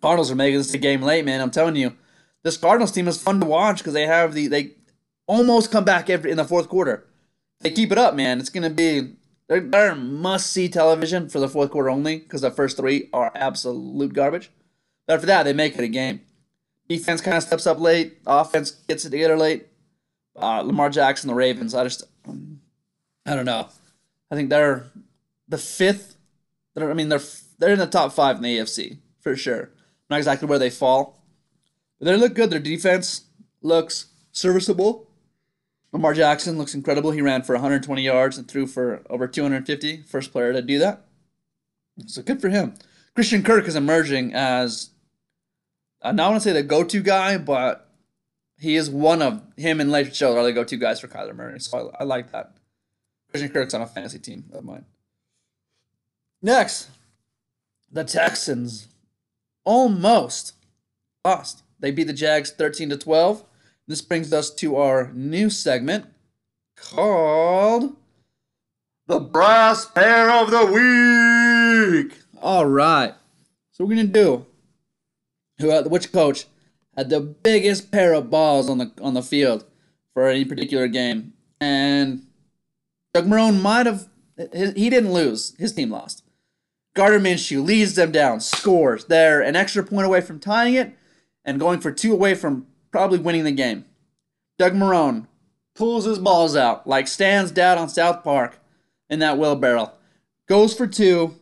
Cardinals 0.02 0.32
are 0.32 0.36
making 0.36 0.58
this 0.58 0.74
a 0.74 0.78
game 0.78 1.02
late, 1.02 1.26
man. 1.26 1.42
I'm 1.42 1.52
telling 1.52 1.76
you, 1.76 1.96
this 2.44 2.58
Cardinals 2.58 2.92
team 2.92 3.08
is 3.08 3.22
fun 3.22 3.40
to 3.40 3.46
watch 3.46 3.80
because 3.80 3.94
they 3.94 4.06
have 4.06 4.34
the 4.34 4.48
they 4.48 4.72
almost 5.28 5.72
come 5.72 5.84
back 5.84 6.10
every 6.10 6.32
in 6.32 6.38
the 6.38 6.46
fourth 6.46 6.70
quarter. 6.70 7.06
They 7.62 7.72
keep 7.72 7.92
it 7.92 7.98
up, 7.98 8.16
man. 8.16 8.40
It's 8.40 8.50
gonna 8.50 8.70
be 8.70 9.16
they're, 9.48 9.96
must 9.96 10.52
see 10.52 10.68
television 10.68 11.30
for 11.30 11.40
the 11.40 11.48
fourth 11.48 11.72
quarter 11.72 11.90
only 11.90 12.18
because 12.18 12.42
the 12.42 12.52
first 12.52 12.78
three 12.78 13.10
are 13.14 13.32
absolute 13.36 14.14
garbage. 14.14 14.50
But 15.06 15.16
after 15.16 15.28
that, 15.28 15.44
they 15.44 15.54
make 15.54 15.78
it 15.78 15.84
a 15.84 15.88
game. 15.88 16.22
Defense 16.90 17.22
kind 17.22 17.38
of 17.38 17.44
steps 17.44 17.68
up 17.68 17.80
late. 17.80 18.18
Offense 18.26 18.72
gets 18.72 19.06
it 19.06 19.12
together 19.12 19.38
late. 19.38 19.68
Uh, 20.36 20.62
Lamar 20.62 20.90
Jackson, 20.90 21.28
the 21.28 21.36
Ravens. 21.36 21.76
I 21.76 21.84
just, 21.84 22.04
I 22.28 23.36
don't 23.36 23.46
know. 23.46 23.70
I 24.32 24.36
think 24.36 24.50
they're 24.50 24.88
the 25.48 25.58
fifth. 25.58 26.16
They're, 26.74 26.90
I 26.90 26.94
mean, 26.94 27.10
they're 27.10 27.22
they're 27.58 27.74
in 27.74 27.80
the 27.80 27.88
top 27.88 28.14
five 28.14 28.38
in 28.38 28.42
the 28.42 28.58
AFC 28.58 28.98
for 29.20 29.36
sure. 29.36 29.70
Not 30.10 30.18
exactly 30.18 30.48
where 30.48 30.60
they 30.60 30.70
fall, 30.70 31.24
but 32.00 32.06
they 32.06 32.16
look 32.16 32.36
good. 32.36 32.50
Their 32.50 32.60
defense 32.60 33.26
looks 33.62 34.08
serviceable. 34.32 35.10
Lamar 35.92 36.14
Jackson 36.14 36.58
looks 36.58 36.76
incredible. 36.76 37.12
He 37.12 37.22
ran 37.22 37.42
for 37.42 37.56
120 37.56 38.02
yards 38.02 38.38
and 38.38 38.48
threw 38.48 38.68
for 38.68 39.02
over 39.10 39.28
250. 39.28 40.04
First 40.04 40.32
player 40.32 40.54
to 40.54 40.62
do 40.62 40.78
that. 40.80 41.06
So 42.06 42.22
good 42.22 42.42
for 42.42 42.50
him. 42.50 42.76
Christian 43.16 43.44
Kirk 43.44 43.66
is 43.68 43.76
emerging 43.76 44.34
as 44.34 44.90
I 46.02 46.12
don't 46.12 46.32
want 46.32 46.44
to 46.44 46.50
say 46.50 46.54
the 46.54 46.64
go-to 46.64 47.02
guy, 47.02 47.38
but 47.38 47.90
he 48.60 48.76
is 48.76 48.90
one 48.90 49.22
of 49.22 49.42
him 49.58 49.80
and 49.80 49.92
Late 49.92 50.16
Show 50.16 50.38
are 50.38 50.44
the 50.44 50.54
go-to 50.54 50.78
guys 50.78 51.00
for 51.00 51.08
Kyler 51.08 51.36
Murray. 51.36 51.60
So 51.60 51.94
I, 51.98 52.02
I 52.02 52.04
like 52.04 52.32
that. 52.32 52.58
Christian 53.30 53.52
Kirk's 53.52 53.74
on 53.74 53.82
a 53.82 53.88
fantasy 53.88 54.20
team 54.20 54.46
of 54.54 54.64
mine. 54.64 54.86
Next, 56.42 56.90
the 57.92 58.04
Texans 58.04 58.88
almost 59.66 60.54
lost. 61.26 61.64
They 61.80 61.92
beat 61.92 62.06
the 62.06 62.14
Jags 62.14 62.52
13 62.52 62.90
to 62.90 62.98
12. 62.98 63.44
This 63.88 64.02
brings 64.02 64.32
us 64.32 64.50
to 64.56 64.78
our 64.78 65.12
new 65.14 65.50
segment 65.50 66.06
called 66.76 67.96
the 69.08 69.20
Brass 69.20 69.86
Pair 69.86 70.32
of 70.32 70.52
the 70.52 70.66
Week. 70.66 72.18
All 72.42 72.66
right. 72.66 73.14
So 73.72 73.84
we're 73.84 73.96
going 73.96 74.08
to 74.08 74.14
do 74.14 74.46
who 75.60 75.70
had, 75.70 75.88
which 75.88 76.12
coach 76.12 76.46
had 76.96 77.10
the 77.10 77.20
biggest 77.20 77.92
pair 77.92 78.14
of 78.14 78.30
balls 78.30 78.70
on 78.70 78.78
the 78.78 78.92
on 79.02 79.14
the 79.14 79.22
field 79.22 79.66
for 80.14 80.28
any 80.28 80.46
particular 80.46 80.88
game. 80.88 81.34
And 81.60 82.26
Doug 83.14 83.28
Marrone 83.28 83.62
might 83.62 83.86
have, 83.86 84.10
he 84.52 84.90
didn't 84.90 85.14
lose, 85.14 85.56
his 85.58 85.74
team 85.74 85.92
lost. 85.92 86.24
Gardner 86.96 87.20
Minshew 87.20 87.64
leads 87.64 87.96
them 87.96 88.12
down, 88.12 88.40
scores. 88.40 89.06
They're 89.06 89.42
an 89.42 89.56
extra 89.56 89.84
point 89.84 90.08
away 90.08 90.22
from 90.22 90.40
tying 90.40 90.74
it 90.74 90.98
and 91.44 91.60
going 91.60 91.82
for 91.82 91.92
two 91.92 92.14
away 92.14 92.34
from 92.34 92.68
probably 92.90 93.20
winning 93.20 93.44
the 93.44 93.52
game. 93.52 93.86
Doug 94.58 94.74
Marrone 94.74 95.28
pulls 95.76 96.06
his 96.06 96.18
balls 96.18 96.56
out 96.56 96.88
like 96.88 97.10
Stan's 97.10 97.52
dad 97.52 97.78
on 97.78 97.90
South 97.90 98.24
Park 98.24 98.60
in 99.10 99.20
that 99.20 99.38
wheelbarrow. 99.38 99.92
Goes 100.48 100.74
for 100.74 100.88
two, 100.88 101.36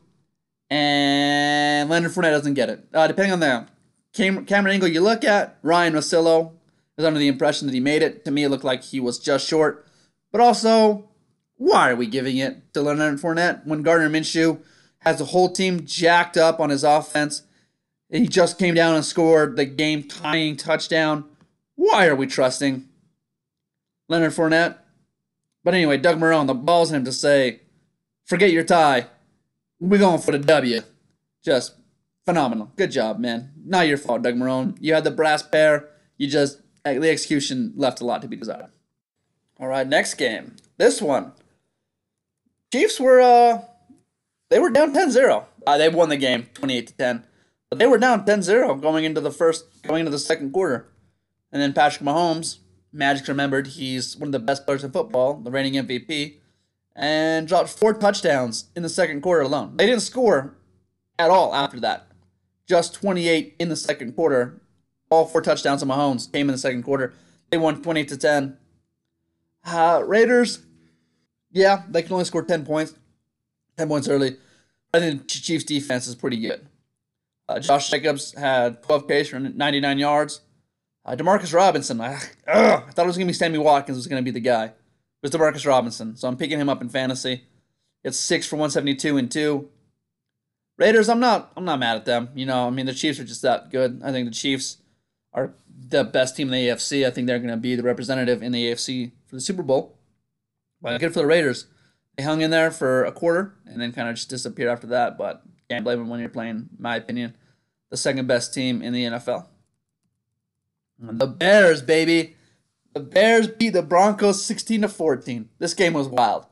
and 0.72 1.88
Leonard 1.88 2.12
Fournette 2.12 2.32
doesn't 2.32 2.56
get 2.56 2.70
it. 2.70 2.88
Uh, 2.92 3.06
depending 3.06 3.34
on 3.34 3.40
the 3.40 3.68
cam- 4.14 4.46
camera 4.46 4.72
angle 4.72 4.88
you 4.88 5.02
look 5.02 5.24
at, 5.24 5.58
Ryen 5.62 5.94
Russillo 5.94 6.54
is 6.98 7.06
under 7.06 7.20
the 7.20 7.28
impression 7.28 7.68
that 7.68 7.74
he 7.74 7.80
made 7.80 8.02
it. 8.02 8.26
To 8.26 8.32
me, 8.32 8.44
it 8.44 8.50
looked 8.50 8.64
like 8.64 8.82
he 8.82 9.00
was 9.00 9.20
just 9.20 9.48
short. 9.48 9.86
But 10.32 10.42
also, 10.42 11.10
why 11.58 11.92
are 11.92 11.96
we 11.96 12.08
giving 12.08 12.38
it 12.38 12.74
to 12.74 12.82
Leonard 12.82 13.20
Fournette 13.20 13.68
when 13.68 13.84
Gardner 13.84 14.10
Minshew 14.10 14.60
has 15.04 15.20
the 15.20 15.26
whole 15.26 15.50
team 15.50 15.86
jacked 15.86 16.38
up 16.38 16.60
on 16.60 16.70
his 16.70 16.84
offense? 16.84 17.44
He 18.10 18.28
just 18.28 18.60
came 18.60 18.76
down 18.76 18.96
and 18.96 19.04
scored 19.04 19.56
the 19.56 19.66
game 19.66 20.04
tying 20.04 20.56
touchdown. 20.56 21.26
Why 21.76 22.08
are 22.08 22.16
we 22.16 22.28
trusting 22.28 22.88
Leonard 24.08 24.34
Fournette? 24.34 24.78
But 25.64 25.74
anyway, 25.74 25.98
Doug 25.98 26.20
Marrone, 26.20 26.48
the 26.48 26.54
ball's 26.54 26.92
in 26.92 26.98
him 26.98 27.06
to 27.06 27.12
say, 27.12 27.62
forget 28.26 28.52
your 28.52 28.64
tie. 28.64 29.08
We're 29.80 29.98
going 29.98 30.22
for 30.22 30.32
the 30.32 30.40
W. 30.40 30.82
Just 31.44 31.76
phenomenal. 32.26 32.72
Good 32.76 32.92
job, 32.92 33.18
man. 33.20 33.52
Not 33.66 33.88
your 33.88 33.98
fault, 33.98 34.22
Doug 34.22 34.36
Marrone. 34.36 34.78
You 34.80 34.94
had 34.94 35.04
the 35.04 35.12
brass 35.12 35.42
pair. 35.42 35.90
You 36.18 36.28
just, 36.28 36.60
the 36.84 37.10
execution 37.10 37.74
left 37.76 38.02
a 38.02 38.06
lot 38.06 38.22
to 38.22 38.28
be 38.28 38.36
desired. 38.36 38.70
All 39.60 39.68
right, 39.68 39.88
next 39.88 40.16
game. 40.16 40.56
This 40.78 41.02
one. 41.02 41.32
Chiefs 42.72 43.00
were, 43.00 43.22
uh, 43.22 43.62
they 44.54 44.60
were 44.60 44.70
down 44.70 44.94
10 44.94 45.10
0. 45.10 45.48
Uh, 45.66 45.78
they 45.78 45.90
won 45.90 46.10
the 46.10 46.18
game 46.18 46.48
28 46.54 46.88
to 46.88 46.94
10. 46.94 47.26
But 47.74 47.80
they 47.80 47.88
were 47.88 47.98
down 47.98 48.24
10-0 48.24 48.84
going 48.84 49.04
into 49.04 49.20
the 49.20 49.32
first 49.32 49.66
going 49.82 50.02
into 50.02 50.12
the 50.12 50.20
second 50.20 50.52
quarter. 50.52 50.94
And 51.52 51.60
then 51.60 51.74
Patrick 51.74 52.06
Mahomes, 52.06 52.60
Magic 52.92 53.28
remembered 53.28 53.66
he's 53.66 54.16
one 54.16 54.28
of 54.28 54.32
the 54.32 54.38
best 54.38 54.66
players 54.66 54.84
in 54.84 54.92
football, 54.92 55.34
the 55.34 55.50
reigning 55.50 55.84
MVP, 55.84 56.36
and 56.96 57.48
dropped 57.48 57.70
four 57.70 57.96
touchdowns 57.96 58.70
in 58.76 58.84
the 58.84 58.90
second 58.90 59.22
quarter 59.22 59.42
alone. 59.42 59.76
They 59.76 59.88
didn't 59.88 60.04
score 60.04 60.56
at 61.18 61.32
all 61.32 61.56
after 61.56 61.80
that. 61.80 62.12
Just 62.68 62.94
28 62.94 63.56
in 63.58 63.70
the 63.70 63.76
second 63.76 64.14
quarter. 64.14 64.62
All 65.10 65.26
four 65.26 65.42
touchdowns 65.42 65.82
of 65.82 65.88
Mahomes 65.88 66.32
came 66.32 66.50
in 66.50 66.54
the 66.54 66.60
second 66.60 66.84
quarter. 66.84 67.16
They 67.50 67.58
won 67.58 67.82
28 67.82 68.08
to 68.10 68.18
10. 68.18 68.58
Uh, 69.66 70.04
Raiders, 70.06 70.60
yeah, 71.52 71.82
they 71.90 72.04
can 72.04 72.14
only 72.14 72.26
score 72.26 72.44
10 72.44 72.68
points. 72.68 72.94
10 73.78 73.88
points 73.88 74.08
early. 74.08 74.38
I 74.94 75.00
think 75.00 75.22
the 75.24 75.28
Chiefs 75.28 75.64
defense 75.64 76.08
is 76.08 76.16
pretty 76.16 76.38
good. 76.38 76.68
Uh, 77.50 77.60
Josh 77.60 77.90
Jacobs 77.90 78.34
had 78.38 78.84
12 78.84 79.08
carries 79.08 79.30
for 79.30 79.40
99 79.40 79.98
yards. 79.98 80.42
Uh, 81.06 81.16
Demarcus 81.16 81.54
Robinson, 81.54 82.00
I, 82.00 82.14
ugh, 82.48 82.84
I 82.88 82.92
thought 82.92 83.04
it 83.04 83.08
was 83.08 83.18
going 83.18 83.28
to 83.28 83.34
be 83.34 83.34
Sammy 83.34 83.58
Watkins 83.58 83.98
was 83.98 84.08
going 84.08 84.24
to 84.24 84.26
be 84.26 84.32
the 84.32 84.40
guy. 84.40 84.66
It 84.66 84.74
was 85.22 85.32
Demarcus 85.32 85.66
Robinson, 85.66 86.16
so 86.16 86.28
I'm 86.28 86.38
picking 86.38 86.60
him 86.60 86.70
up 86.70 86.82
in 86.82 86.90
fantasy. 86.90 87.44
It's 88.04 88.20
six 88.20 88.48
for 88.48 88.56
172 88.56 89.18
and 89.18 89.32
two. 89.32 89.70
Raiders, 90.78 91.10
I'm 91.10 91.20
not, 91.20 91.52
I'm 91.58 91.66
not 91.66 91.80
mad 91.80 91.98
at 91.98 92.06
them. 92.06 92.30
You 92.36 92.46
know, 92.46 92.68
I 92.68 92.70
mean 92.70 92.86
the 92.86 92.94
Chiefs 92.94 93.20
are 93.20 93.26
just 93.26 93.42
that 93.42 93.72
good. 93.72 94.02
I 94.04 94.12
think 94.12 94.28
the 94.28 94.36
Chiefs 94.36 94.78
are 95.34 95.54
the 95.90 96.04
best 96.04 96.36
team 96.36 96.48
in 96.48 96.54
the 96.54 96.68
AFC. 96.70 97.06
I 97.06 97.12
think 97.12 97.28
they're 97.28 97.40
going 97.40 97.50
to 97.50 97.58
be 97.58 97.76
the 97.76 97.84
representative 97.84 98.42
in 98.42 98.52
the 98.52 98.72
AFC 98.72 99.12
for 99.26 99.36
the 99.36 99.42
Super 99.42 99.64
Bowl. 99.64 99.98
But 100.82 101.00
good 101.00 101.14
for 101.14 101.20
the 101.20 101.26
Raiders. 101.26 101.68
They 102.18 102.24
hung 102.24 102.42
in 102.42 102.52
there 102.52 102.72
for 102.72 103.06
a 103.06 103.12
quarter 103.12 103.56
and 103.66 103.82
then 103.82 103.92
kind 103.92 104.08
of 104.08 104.16
just 104.16 104.30
disappeared 104.30 104.70
after 104.70 104.88
that. 104.88 105.18
But 105.18 105.44
can't 105.70 105.84
blame 105.84 106.00
them 106.00 106.10
when 106.10 106.20
you're 106.20 106.30
playing, 106.30 106.70
my 106.78 106.96
opinion, 106.96 107.36
the 107.90 107.98
second 107.98 108.28
best 108.28 108.54
team 108.54 108.82
in 108.82 108.94
the 108.94 109.06
NFL. 109.06 109.48
The 111.00 111.28
Bears, 111.28 111.82
baby. 111.82 112.36
The 112.94 113.00
Bears 113.00 113.48
beat 113.48 113.72
the 113.72 113.82
Broncos 113.82 114.44
16 114.46 114.84
to 114.84 114.90
14. 114.90 115.50
This 115.60 115.74
game 115.74 115.94
was 115.94 116.08
wild. 116.08 116.46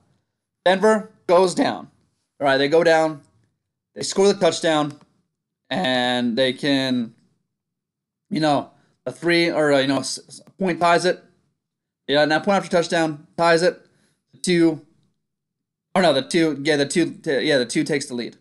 Denver 0.65 1.11
goes 1.27 1.55
down. 1.55 1.89
All 2.39 2.47
right, 2.47 2.57
they 2.57 2.67
go 2.67 2.83
down. 2.83 3.21
They 3.95 4.03
score 4.03 4.27
the 4.27 4.39
touchdown, 4.39 4.99
and 5.69 6.37
they 6.37 6.53
can, 6.53 7.13
you 8.29 8.39
know, 8.39 8.71
a 9.05 9.11
three 9.11 9.51
or 9.51 9.71
a, 9.71 9.81
you 9.81 9.87
know, 9.87 10.03
point 10.57 10.79
ties 10.79 11.05
it. 11.05 11.23
Yeah, 12.07 12.25
now 12.25 12.39
point 12.39 12.57
after 12.57 12.69
touchdown 12.69 13.27
ties 13.37 13.61
it. 13.61 13.79
Two, 14.41 14.81
or 15.93 16.01
no, 16.01 16.13
the 16.13 16.21
two, 16.21 16.59
yeah, 16.63 16.77
the 16.77 16.85
two, 16.85 17.19
yeah, 17.25 17.57
the 17.57 17.65
two 17.65 17.83
takes 17.83 18.05
the 18.05 18.13
lead. 18.13 18.37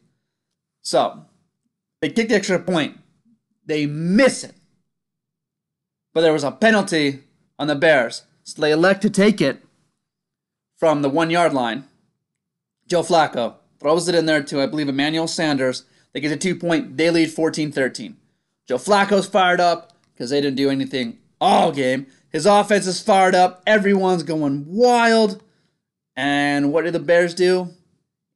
So 0.83 1.25
they 2.01 2.11
kick 2.11 2.29
the 2.29 2.35
extra 2.35 2.59
point. 2.59 2.99
They 3.67 3.87
miss 3.87 4.45
it. 4.45 4.55
But 6.13 6.23
there 6.23 6.33
was 6.33 6.45
a 6.45 6.51
penalty 6.51 7.21
on 7.59 7.67
the 7.67 7.75
Bears. 7.75 8.25
So 8.45 8.61
they 8.61 8.73
elect 8.73 9.03
to 9.03 9.11
take 9.11 9.41
it 9.41 9.63
from 10.77 11.03
the 11.03 11.11
one 11.11 11.31
yard 11.31 11.53
line. 11.53 11.85
Joe 12.89 13.03
Flacco 13.03 13.55
throws 13.79 14.09
it 14.09 14.15
in 14.15 14.27
there 14.27 14.43
to, 14.43 14.63
I 14.63 14.67
believe, 14.67 14.89
Emmanuel 14.89 15.29
Sanders. 15.29 15.85
They 16.13 16.21
get 16.21 16.33
a 16.33 16.37
two 16.37 16.57
point, 16.57 16.97
they 16.97 17.11
lead 17.11 17.31
14 17.31 17.71
13. 17.71 18.17
Joe 18.67 18.77
Flacco's 18.77 19.29
fired 19.29 19.61
up 19.61 19.93
because 20.13 20.31
they 20.31 20.41
didn't 20.41 20.57
do 20.57 20.71
anything 20.71 21.19
all 21.41 21.73
game. 21.73 22.07
His 22.31 22.47
offense 22.47 22.87
is 22.87 23.01
fired 23.01 23.35
up. 23.35 23.63
Everyone's 23.67 24.23
going 24.23 24.65
wild. 24.67 25.43
And 26.17 26.73
what 26.73 26.85
did 26.85 26.93
the 26.93 27.01
Bears 27.01 27.35
do? 27.35 27.75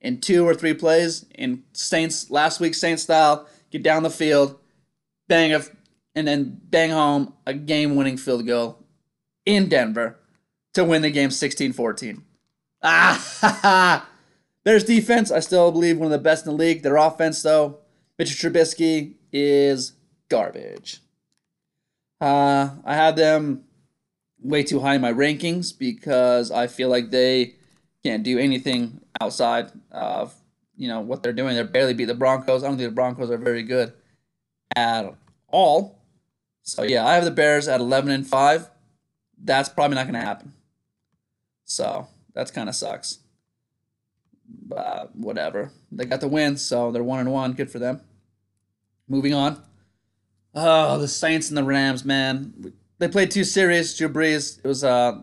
in 0.05 0.21
two 0.21 0.47
or 0.47 0.55
three 0.55 0.75
plays 0.75 1.25
in 1.35 1.65
Saints 1.73 2.31
last 2.31 2.61
week 2.61 2.75
Saints 2.75 3.03
style, 3.03 3.49
get 3.71 3.83
down 3.83 4.03
the 4.03 4.11
field, 4.11 4.59
bang 5.27 5.55
a, 5.55 5.63
and 6.15 6.29
then 6.29 6.61
bang 6.65 6.91
home 6.91 7.33
a 7.47 7.55
game-winning 7.55 8.19
field 8.19 8.47
goal 8.47 8.85
in 9.47 9.69
Denver 9.69 10.21
to 10.75 10.85
win 10.85 11.03
the 11.03 11.11
game 11.11 11.31
16-14. 11.31 12.21
Ah, 12.83 14.07
Bears 14.65 14.85
defense, 14.85 15.31
I 15.31 15.41
still 15.41 15.73
believe 15.73 15.97
one 15.97 16.07
of 16.07 16.13
the 16.13 16.19
best 16.19 16.47
in 16.47 16.53
the 16.53 16.59
league. 16.59 16.83
Their 16.83 16.97
offense, 16.97 17.43
though, 17.43 17.79
Mitchell 18.19 18.51
Trubisky 18.51 19.15
is 19.33 19.95
garbage. 20.29 21.01
Uh, 22.21 22.71
I 22.85 22.95
had 22.95 23.17
them 23.17 23.65
way 24.43 24.63
too 24.63 24.81
high 24.81 24.97
in 24.97 25.01
my 25.01 25.13
rankings 25.13 25.77
because 25.77 26.51
I 26.51 26.67
feel 26.67 26.91
like 26.91 27.11
they 27.11 27.55
can't 28.05 28.23
do 28.23 28.39
anything 28.39 29.01
outside 29.21 29.71
of 29.91 30.35
you 30.77 30.89
know 30.89 31.01
what 31.01 31.23
they're 31.23 31.33
doing. 31.33 31.55
They're 31.55 31.65
barely 31.65 31.95
beat 31.95 32.07
the 32.07 32.15
Broncos. 32.15 32.63
I 32.63 32.69
don't 32.69 32.77
think 32.77 32.91
the 32.91 32.95
Broncos 32.95 33.31
are 33.31 33.39
very 33.39 33.63
good 33.63 33.93
at 34.77 35.15
all. 35.49 35.99
So 36.63 36.83
yeah, 36.83 37.07
I 37.07 37.15
have 37.15 37.25
the 37.25 37.31
Bears 37.31 37.69
at 37.69 37.81
eleven 37.81 38.11
and 38.11 38.27
five. 38.27 38.69
That's 39.43 39.69
probably 39.69 39.97
not 39.97 40.05
going 40.05 40.15
to 40.15 40.27
happen. 40.27 40.53
So 41.65 42.09
that's 42.35 42.51
kind 42.51 42.69
of 42.69 42.75
sucks. 42.75 43.19
But 44.47 45.15
whatever. 45.17 45.71
They 45.91 46.05
got 46.05 46.21
the 46.21 46.29
win, 46.29 46.57
so 46.57 46.91
they're 46.91 47.03
one 47.03 47.21
and 47.21 47.33
one. 47.33 47.53
Good 47.53 47.71
for 47.71 47.79
them. 47.79 48.01
Moving 49.09 49.35
on. 49.35 49.63
Oh, 50.55 50.99
the 50.99 51.09
Saints 51.09 51.49
and 51.49 51.59
the 51.59 51.65
Rams, 51.65 52.05
man. 52.05 52.73
They 52.99 53.09
played 53.09 53.31
two 53.31 53.45
series. 53.45 53.97
Drew 53.97 54.09
Brees, 54.09 54.59
it 54.59 54.69
was 54.69 54.85
a 54.85 54.89
uh, 54.89 55.21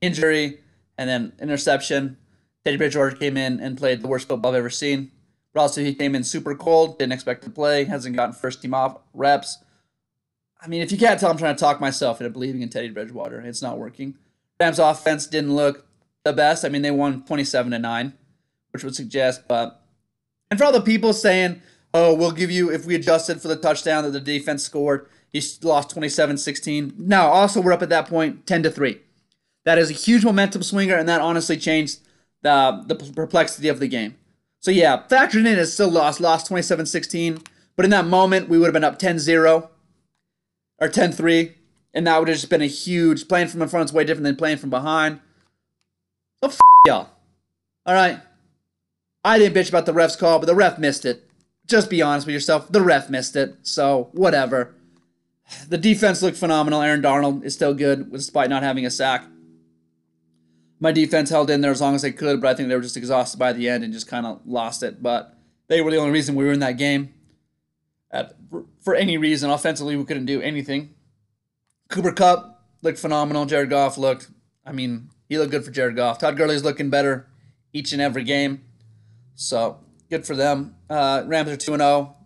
injury 0.00 0.60
and 1.00 1.08
then 1.08 1.32
interception. 1.40 2.18
Teddy 2.62 2.76
Bridgewater 2.76 3.16
came 3.16 3.38
in 3.38 3.58
and 3.58 3.78
played 3.78 4.02
the 4.02 4.06
worst 4.06 4.28
football 4.28 4.52
I've 4.52 4.58
ever 4.58 4.68
seen. 4.68 5.10
Also, 5.56 5.80
he 5.80 5.94
came 5.94 6.14
in 6.14 6.22
super 6.22 6.54
cold, 6.54 6.98
didn't 6.98 7.14
expect 7.14 7.42
to 7.44 7.50
play, 7.50 7.84
hasn't 7.84 8.14
gotten 8.14 8.34
first 8.34 8.60
team 8.60 8.74
off 8.74 8.98
reps. 9.14 9.64
I 10.60 10.68
mean, 10.68 10.82
if 10.82 10.92
you 10.92 10.98
can't 10.98 11.18
tell, 11.18 11.30
I'm 11.30 11.38
trying 11.38 11.56
to 11.56 11.60
talk 11.60 11.80
myself 11.80 12.20
into 12.20 12.30
believing 12.30 12.60
in 12.60 12.68
Teddy 12.68 12.90
Bridgewater. 12.90 13.40
It's 13.40 13.62
not 13.62 13.78
working. 13.78 14.14
Rams 14.60 14.78
offense 14.78 15.26
didn't 15.26 15.56
look 15.56 15.86
the 16.22 16.34
best. 16.34 16.66
I 16.66 16.68
mean, 16.68 16.82
they 16.82 16.90
won 16.90 17.24
27 17.24 17.72
to 17.72 17.78
9, 17.78 18.12
which 18.72 18.84
would 18.84 18.94
suggest, 18.94 19.48
but. 19.48 19.80
And 20.50 20.58
for 20.58 20.66
all 20.66 20.72
the 20.72 20.82
people 20.82 21.14
saying, 21.14 21.62
oh, 21.94 22.14
we'll 22.14 22.30
give 22.30 22.50
you, 22.50 22.70
if 22.70 22.84
we 22.84 22.94
adjusted 22.94 23.40
for 23.40 23.48
the 23.48 23.56
touchdown 23.56 24.04
that 24.04 24.10
the 24.10 24.20
defense 24.20 24.62
scored, 24.62 25.08
he 25.30 25.42
lost 25.62 25.88
27 25.90 26.36
16. 26.36 26.92
No, 26.98 27.22
also, 27.22 27.62
we're 27.62 27.72
up 27.72 27.82
at 27.82 27.88
that 27.88 28.06
point 28.06 28.46
10 28.46 28.64
to 28.64 28.70
3. 28.70 29.00
That 29.70 29.78
is 29.78 29.88
a 29.88 29.94
huge 29.94 30.24
momentum 30.24 30.64
swinger, 30.64 30.96
and 30.96 31.08
that 31.08 31.20
honestly 31.20 31.56
changed 31.56 32.00
the, 32.42 32.82
the 32.88 32.96
perplexity 32.96 33.68
of 33.68 33.78
the 33.78 33.86
game. 33.86 34.16
So 34.58 34.72
yeah, 34.72 35.04
factoring 35.08 35.46
in 35.46 35.60
is 35.60 35.72
still 35.72 35.88
lost, 35.88 36.20
lost 36.20 36.50
27-16. 36.50 37.46
But 37.76 37.84
in 37.84 37.92
that 37.92 38.04
moment, 38.04 38.48
we 38.48 38.58
would 38.58 38.64
have 38.64 38.72
been 38.72 38.82
up 38.82 38.98
10-0 38.98 39.68
or 40.80 40.88
10-3. 40.88 41.54
And 41.94 42.04
that 42.08 42.18
would 42.18 42.26
have 42.26 42.36
just 42.36 42.50
been 42.50 42.62
a 42.62 42.66
huge, 42.66 43.28
playing 43.28 43.46
from 43.46 43.62
in 43.62 43.68
front 43.68 43.88
is 43.88 43.92
way 43.92 44.02
different 44.02 44.24
than 44.24 44.34
playing 44.34 44.56
from 44.56 44.70
behind. 44.70 45.20
So 46.42 46.50
f 46.50 46.58
y'all. 46.88 47.10
All 47.86 47.94
right. 47.94 48.18
I 49.24 49.38
didn't 49.38 49.54
bitch 49.54 49.68
about 49.68 49.86
the 49.86 49.92
ref's 49.92 50.16
call, 50.16 50.40
but 50.40 50.46
the 50.46 50.54
ref 50.56 50.80
missed 50.80 51.04
it. 51.04 51.30
Just 51.68 51.88
be 51.88 52.02
honest 52.02 52.26
with 52.26 52.34
yourself. 52.34 52.72
The 52.72 52.82
ref 52.82 53.08
missed 53.08 53.36
it. 53.36 53.54
So 53.62 54.08
whatever. 54.14 54.74
The 55.68 55.78
defense 55.78 56.22
looked 56.22 56.38
phenomenal. 56.38 56.82
Aaron 56.82 57.02
Donald 57.02 57.44
is 57.44 57.54
still 57.54 57.72
good 57.72 58.10
despite 58.10 58.50
not 58.50 58.64
having 58.64 58.84
a 58.84 58.90
sack. 58.90 59.26
My 60.80 60.92
defense 60.92 61.28
held 61.28 61.50
in 61.50 61.60
there 61.60 61.70
as 61.70 61.80
long 61.80 61.94
as 61.94 62.02
they 62.02 62.10
could, 62.10 62.40
but 62.40 62.48
I 62.48 62.54
think 62.54 62.68
they 62.68 62.74
were 62.74 62.80
just 62.80 62.96
exhausted 62.96 63.38
by 63.38 63.52
the 63.52 63.68
end 63.68 63.84
and 63.84 63.92
just 63.92 64.08
kind 64.08 64.24
of 64.24 64.40
lost 64.46 64.82
it. 64.82 65.02
But 65.02 65.36
they 65.68 65.82
were 65.82 65.90
the 65.90 65.98
only 65.98 66.12
reason 66.12 66.34
we 66.34 66.44
were 66.44 66.52
in 66.52 66.60
that 66.60 66.78
game. 66.78 67.14
At, 68.10 68.34
for, 68.82 68.94
any 68.94 69.18
reason, 69.18 69.50
offensively, 69.50 69.94
we 69.94 70.04
couldn't 70.04 70.24
do 70.24 70.40
anything. 70.40 70.94
Cooper 71.90 72.12
Kupp 72.12 72.64
looked 72.82 72.98
phenomenal. 72.98 73.46
Jared 73.46 73.70
Goff 73.70 73.98
looked, 73.98 74.30
I 74.66 74.72
mean, 74.72 75.10
he 75.28 75.38
looked 75.38 75.52
good 75.52 75.64
for 75.64 75.70
Jared 75.70 75.96
Goff. 75.96 76.18
Todd 76.18 76.36
Gurley's 76.36 76.64
looking 76.64 76.90
better 76.90 77.28
each 77.72 77.92
and 77.92 78.02
every 78.02 78.24
game. 78.24 78.62
So 79.34 79.78
good 80.08 80.26
for 80.26 80.34
them. 80.34 80.74
Uh, 80.88 81.22
Rams 81.26 81.50
are 81.50 81.56
2 81.56 81.76
0. 81.76 82.16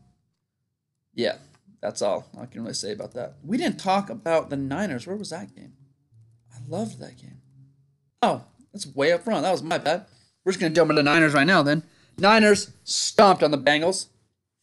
Yeah, 1.15 1.37
that's 1.83 2.01
all 2.03 2.27
I 2.41 2.47
can 2.47 2.63
really 2.63 2.75
say 2.75 2.93
about 2.93 3.13
that. 3.13 3.35
We 3.45 3.59
didn't 3.59 3.79
talk 3.79 4.09
about 4.09 4.49
the 4.49 4.57
Niners. 4.57 5.07
Where 5.07 5.17
was 5.17 5.31
that 5.31 5.55
game? 5.55 5.75
I 6.53 6.59
loved 6.67 6.99
that 7.01 7.19
game. 7.19 7.43
Oh, 8.25 8.43
that's 8.73 8.87
way 8.87 9.13
up 9.13 9.23
front. 9.23 9.43
That 9.43 9.53
was 9.53 9.63
my 9.63 9.77
bad. 9.77 10.07
We're 10.45 10.53
just 10.53 10.61
going 10.61 10.73
to 10.73 10.77
jump 10.77 10.91
into 10.91 11.03
the 11.03 11.11
Niners 11.11 11.35
right 11.35 11.47
now 11.47 11.63
then. 11.63 11.83
Niners 12.17 12.73
stomped 12.83 13.43
on 13.43 13.51
the 13.51 13.59
Bengals 13.59 14.07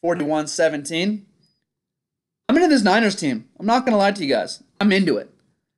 41 0.02 0.48
17. 0.48 1.28
I'm 2.50 2.56
into 2.56 2.68
this 2.68 2.82
Niners 2.82 3.16
team. 3.16 3.48
I'm 3.60 3.68
not 3.68 3.86
going 3.86 3.92
to 3.92 3.98
lie 3.98 4.14
to 4.14 4.26
you 4.26 4.34
guys. 4.34 4.64
I'm 4.80 4.92
into 4.92 5.18
it. 5.18 5.30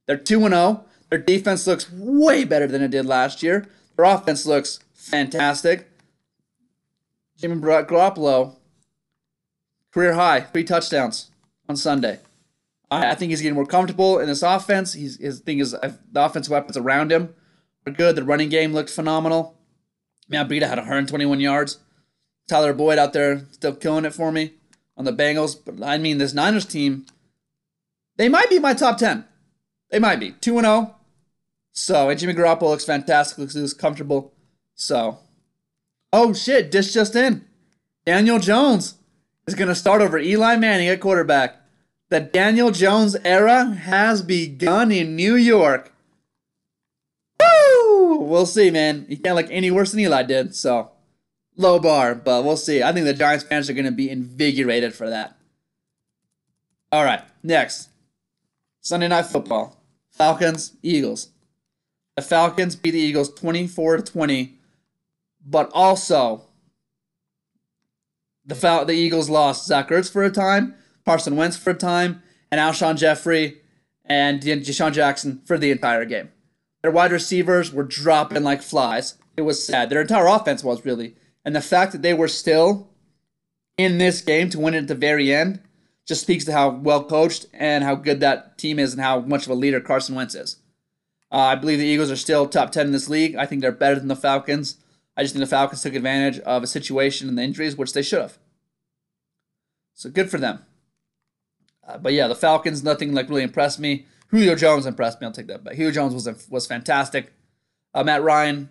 They're 0.08 0.16
2 0.16 0.48
0. 0.48 0.86
Their 1.10 1.20
defense 1.20 1.68
looks 1.68 1.92
way 1.92 2.46
better 2.46 2.68
than 2.68 2.82
it 2.82 2.92
did 2.92 3.06
last 3.06 3.44
year. 3.44 3.68
Their 3.98 4.06
offense 4.06 4.46
looks 4.46 4.80
fantastic. 4.94 5.90
Jimmy 7.38 7.58
Garoppolo, 7.58 8.56
career 9.92 10.13
high, 10.13 10.40
three 10.40 10.63
touchdowns 10.63 11.32
on 11.68 11.75
Sunday. 11.75 12.20
I, 12.90 13.12
I 13.12 13.16
think 13.16 13.32
he's 13.32 13.42
getting 13.42 13.56
more 13.56 13.66
comfortable 13.66 14.20
in 14.20 14.28
this 14.28 14.42
offense. 14.42 14.94
He's 14.94 15.20
his 15.20 15.42
thing 15.42 15.60
is 15.60 15.74
uh, 15.74 15.94
the 16.12 16.24
offensive 16.24 16.52
weapons 16.52 16.78
around 16.78 17.12
him 17.12 17.36
good. 17.92 18.16
The 18.16 18.24
running 18.24 18.50
game 18.50 18.74
looked 18.74 18.90
phenomenal. 18.90 19.58
Matt 20.30 20.50
Breida 20.50 20.68
had 20.68 20.78
121 20.78 21.40
yards. 21.40 21.80
Tyler 22.48 22.74
Boyd 22.74 22.98
out 22.98 23.13
there 23.13 23.46
still 23.52 23.75
killing 23.75 24.06
it 24.06 24.13
for 24.13 24.32
me 24.32 24.54
on 24.98 25.06
the 25.06 25.13
Bengals. 25.13 25.56
But 25.63 25.86
I 25.86 25.98
mean, 25.98 26.18
this 26.18 26.34
Niners 26.34 26.66
team, 26.66 27.06
they 28.18 28.30
might 28.30 28.50
be 28.50 28.60
my 28.60 28.74
top 28.74 28.98
10. 28.98 29.25
They 29.90 30.00
might 30.00 30.20
be 30.20 30.32
2 30.32 30.60
0. 30.60 30.96
So, 31.72 32.10
and 32.10 32.20
Jimmy 32.20 32.34
Garoppolo 32.34 32.70
looks 32.70 32.86
fantastic, 32.86 33.38
looks, 33.38 33.56
looks 33.56 33.74
comfortable. 33.74 34.34
So, 34.75 35.20
oh 36.12 36.34
shit, 36.34 36.72
dish 36.72 36.94
just 36.94 37.16
in. 37.16 37.46
Daniel 38.06 38.40
Jones 38.40 38.96
is 39.48 39.56
going 39.56 39.70
to 39.70 39.75
start 39.75 40.02
over 40.02 40.20
Eli 40.20 40.56
Manning 40.56 40.88
at 40.88 41.00
quarterback. 41.00 41.56
The 42.10 42.20
Daniel 42.20 42.70
Jones 42.70 43.16
era 43.24 43.66
has 43.66 44.22
begun 44.22 44.92
in 44.92 45.16
New 45.16 45.36
York. 45.36 45.93
We'll 48.03 48.45
see, 48.45 48.72
man. 48.72 49.05
He 49.07 49.15
can't 49.17 49.36
look 49.36 49.48
any 49.50 49.72
worse 49.72 49.91
than 49.91 50.00
Eli 50.01 50.24
did, 50.24 50.55
so 50.55 50.91
low 51.55 51.79
bar, 51.79 52.15
but 52.15 52.43
we'll 52.43 52.57
see. 52.57 52.81
I 52.83 52.91
think 52.91 53.05
the 53.05 53.13
Giants 53.13 53.43
fans 53.43 53.69
are 53.69 53.74
going 53.74 53.86
to 53.86 53.91
be 53.91 54.10
invigorated 54.10 54.93
for 54.93 55.10
that. 55.10 55.38
All 56.91 57.03
right, 57.03 57.24
next 57.41 57.89
Sunday 58.81 59.07
Night 59.07 59.25
Football 59.25 59.77
Falcons, 60.10 60.74
Eagles. 60.83 61.29
The 62.15 62.22
Falcons 62.22 62.75
beat 62.75 62.91
the 62.91 63.00
Eagles 63.00 63.33
24 63.33 63.98
to 63.98 64.03
20, 64.03 64.53
but 65.45 65.72
also 65.74 66.43
the 68.45 68.55
Fal- 68.55 68.86
the 68.86 68.93
Eagles 68.93 69.29
lost 69.29 69.65
Zach 69.65 69.89
Ertz 69.89 70.12
for 70.12 70.24
a 70.24 70.29
time, 70.29 70.75
Carson 71.05 71.36
Wentz 71.36 71.57
for 71.57 71.72
a 71.72 71.75
time, 71.75 72.22
and 72.51 72.62
Alshon 72.62 72.98
Jeffery 72.98 73.62
and 74.05 74.41
DeSean 74.41 74.93
Jackson 74.93 75.41
for 75.45 75.57
the 75.57 75.72
entire 75.72 76.05
game. 76.05 76.29
Their 76.84 76.92
wide 76.92 77.13
receivers 77.13 77.72
were 77.72 77.84
dropping 77.84 78.44
like 78.44 78.62
flies. 78.62 79.18
It 79.38 79.42
was 79.42 79.66
sad. 79.66 79.90
Their 79.90 80.02
entire 80.02 80.27
offense 80.27 80.64
was 80.64 80.86
really. 80.86 81.16
And 81.46 81.55
the 81.55 81.62
fact 81.62 81.94
that 81.94 82.01
they 82.01 82.14
were 82.14 82.27
still 82.27 82.90
in 83.77 83.98
this 83.98 84.22
game 84.22 84.50
to 84.50 84.60
win 84.60 84.74
it 84.74 84.79
at 84.79 84.88
the 84.88 84.96
very 84.96 85.34
end 85.34 85.62
just 86.05 86.22
speaks 86.22 86.44
to 86.46 86.51
how 86.51 86.70
well 86.70 87.03
coached 87.03 87.46
and 87.53 87.84
how 87.86 87.96
good 87.96 88.20
that 88.20 88.57
team 88.57 88.77
is 88.77 88.94
and 88.94 89.01
how 89.01 89.22
much 89.22 89.46
of 89.46 89.51
a 89.51 89.55
leader 89.55 89.79
Carson 89.79 90.16
Wentz 90.16 90.36
is. 90.36 90.57
Uh, 91.31 91.38
I 91.38 91.55
believe 91.55 91.79
the 91.79 91.86
Eagles 91.86 92.12
are 92.12 92.18
still 92.18 92.48
top 92.48 92.72
10 92.72 92.88
in 92.88 92.92
this 92.92 93.10
league. 93.10 93.36
I 93.36 93.46
think 93.46 93.62
they're 93.62 93.72
better 93.72 93.96
than 93.96 94.10
the 94.10 94.16
Falcons. 94.16 94.75
I 95.16 95.24
just 95.24 95.34
think 95.34 95.42
the 95.42 95.50
Falcons 95.50 95.81
took 95.81 95.96
advantage 95.96 96.40
of 96.40 96.64
a 96.64 96.68
situation 96.68 97.29
and 97.29 97.38
the 97.38 97.44
injuries, 97.44 97.77
which 97.77 97.94
they 97.94 98.01
should 98.01 98.22
have. 98.22 98.38
So 99.94 100.10
good 100.10 100.29
for 100.29 100.38
them. 100.38 100.66
Uh, 101.88 101.98
but 101.98 102.14
yeah, 102.14 102.27
the 102.27 102.36
Falcons, 102.36 102.84
nothing 102.84 103.14
like 103.14 103.29
really 103.29 103.44
impressed 103.44 103.79
me. 103.79 104.05
Julio 104.33 104.55
Jones 104.55 104.87
impressed 104.87 105.22
me. 105.22 105.27
I'll 105.27 105.33
take 105.33 105.46
that 105.46 105.63
back. 105.63 105.75
Julio 105.75 105.91
Jones 105.91 106.15
was 106.15 106.50
was 106.50 106.65
fantastic. 106.65 107.31
Uh, 107.93 108.03
Matt 108.03 108.24
Ryan, 108.24 108.69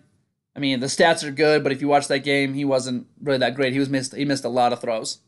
I 0.53 0.59
mean, 0.59 0.81
the 0.81 0.87
stats 0.87 1.23
are 1.23 1.31
good, 1.31 1.63
but 1.63 1.71
if 1.71 1.79
you 1.79 1.87
watch 1.87 2.09
that 2.09 2.19
game, 2.19 2.53
he 2.53 2.65
wasn't 2.65 3.07
really 3.21 3.37
that 3.37 3.55
great. 3.55 3.71
He 3.71 3.79
was 3.79 3.87
missed. 3.87 4.13
He 4.13 4.25
missed 4.25 4.43
a 4.43 4.49
lot 4.49 4.73
of 4.73 4.81
throws. 4.81 5.19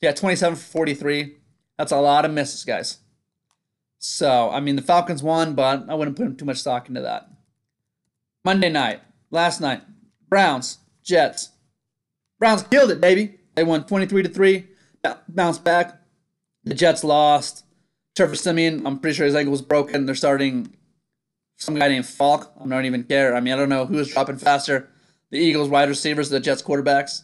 Yeah, 0.00 0.12
27 0.12 0.54
for 0.54 0.62
43. 0.62 1.34
That's 1.76 1.90
a 1.90 2.00
lot 2.00 2.24
of 2.24 2.30
misses, 2.30 2.64
guys. 2.64 2.98
So, 3.98 4.50
I 4.50 4.60
mean, 4.60 4.76
the 4.76 4.82
Falcons 4.82 5.20
won, 5.20 5.54
but 5.54 5.86
I 5.88 5.94
wouldn't 5.94 6.16
put 6.16 6.38
too 6.38 6.44
much 6.44 6.58
stock 6.58 6.88
into 6.88 7.00
that. 7.00 7.28
Monday 8.44 8.68
night, 8.68 9.00
last 9.32 9.60
night, 9.60 9.82
Browns, 10.28 10.78
Jets. 11.02 11.50
Browns 12.38 12.62
killed 12.62 12.92
it, 12.92 13.00
baby. 13.00 13.40
They 13.56 13.64
won 13.64 13.84
23 13.84 14.22
to 14.22 14.28
3, 14.28 14.64
bounced 15.28 15.64
back. 15.64 16.00
The 16.62 16.74
Jets 16.74 17.02
lost. 17.02 17.64
Trevor 18.14 18.36
Siemian, 18.36 18.86
I'm 18.86 18.98
pretty 18.98 19.16
sure 19.16 19.26
his 19.26 19.34
ankle 19.34 19.52
was 19.52 19.62
broken. 19.62 20.06
They're 20.06 20.14
starting 20.14 20.74
some 21.56 21.74
guy 21.74 21.88
named 21.88 22.06
Falk. 22.06 22.52
I 22.60 22.66
don't 22.66 22.84
even 22.84 23.04
care. 23.04 23.34
I 23.34 23.40
mean, 23.40 23.54
I 23.54 23.56
don't 23.56 23.68
know 23.68 23.86
who's 23.86 24.12
dropping 24.12 24.36
faster. 24.36 24.88
The 25.30 25.38
Eagles 25.38 25.68
wide 25.68 25.88
receivers, 25.88 26.28
the 26.28 26.40
Jets 26.40 26.62
quarterbacks. 26.62 27.22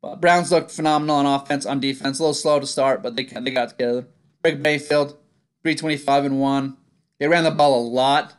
But 0.00 0.20
Browns 0.20 0.50
looked 0.50 0.70
phenomenal 0.70 1.16
on 1.16 1.26
offense, 1.26 1.66
on 1.66 1.80
defense. 1.80 2.18
A 2.18 2.22
little 2.22 2.34
slow 2.34 2.60
to 2.60 2.66
start, 2.66 3.02
but 3.02 3.16
they 3.16 3.24
they 3.24 3.50
got 3.50 3.70
together. 3.70 4.06
Rick 4.44 4.58
Mayfield, 4.58 5.10
325 5.62 6.24
and 6.24 6.40
1. 6.40 6.76
They 7.18 7.28
ran 7.28 7.44
the 7.44 7.50
ball 7.52 7.80
a 7.80 7.86
lot. 7.86 8.34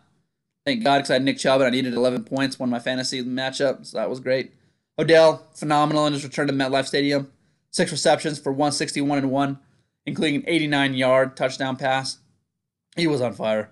Thank 0.66 0.84
God, 0.84 1.00
because 1.00 1.10
I 1.10 1.14
had 1.14 1.24
Nick 1.24 1.38
Chubb 1.38 1.62
and 1.62 1.68
I 1.68 1.72
needed 1.72 1.94
11 1.94 2.24
points, 2.24 2.58
won 2.58 2.70
my 2.70 2.80
fantasy 2.80 3.24
matchup, 3.24 3.86
so 3.86 3.98
that 3.98 4.10
was 4.10 4.22
great. 4.22 4.54
Odell, 4.98 5.48
phenomenal 5.54 6.06
in 6.08 6.14
his 6.14 6.24
return 6.24 6.48
to 6.48 6.54
MetLife 6.54 6.86
Stadium. 6.86 7.32
Six 7.72 7.92
receptions 7.92 8.40
for 8.40 8.52
161 8.52 9.18
and 9.18 9.32
1, 9.32 9.60
including 10.06 10.36
an 10.36 10.44
89 10.48 10.94
yard 10.94 11.38
touchdown 11.38 11.76
pass. 11.76 12.18
He 12.96 13.08
was 13.08 13.22
on 13.22 13.34
fire. 13.34 13.72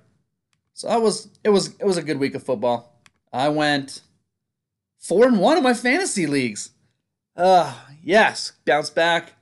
So 0.74 0.88
I 0.88 0.98
was 0.98 1.30
it 1.44 1.50
was 1.50 1.76
it 1.80 1.86
was 1.86 1.98
a 1.98 2.04
good 2.04 2.20
week 2.20 2.36
of 2.36 2.44
football. 2.44 3.02
I 3.32 3.50
went 3.50 4.02
four 4.98 5.28
and 5.28 5.40
one 5.40 5.58
in 5.58 5.64
my 5.64 5.74
fantasy 5.74 6.26
leagues. 6.26 6.72
Uh 7.36 7.76
yes, 8.04 8.54
bounced 8.66 8.96
back. 8.96 9.34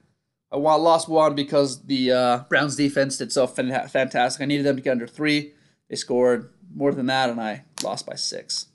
I 0.52 0.58
lost 0.58 1.08
one 1.08 1.36
because 1.36 1.86
the 1.86 2.12
uh, 2.12 2.38
Browns 2.50 2.76
defense 2.76 3.18
did 3.18 3.32
so 3.32 3.46
fantastic. 3.46 4.42
I 4.42 4.46
needed 4.46 4.66
them 4.66 4.78
to 4.78 4.82
get 4.82 4.92
under 4.92 5.06
three. 5.06 5.54
They 5.90 5.96
scored 5.96 6.52
more 6.74 6.92
than 6.92 7.06
that, 7.06 7.30
and 7.30 7.40
I 7.40 7.66
lost 7.84 8.06
by 8.06 8.16
six. 8.16 8.68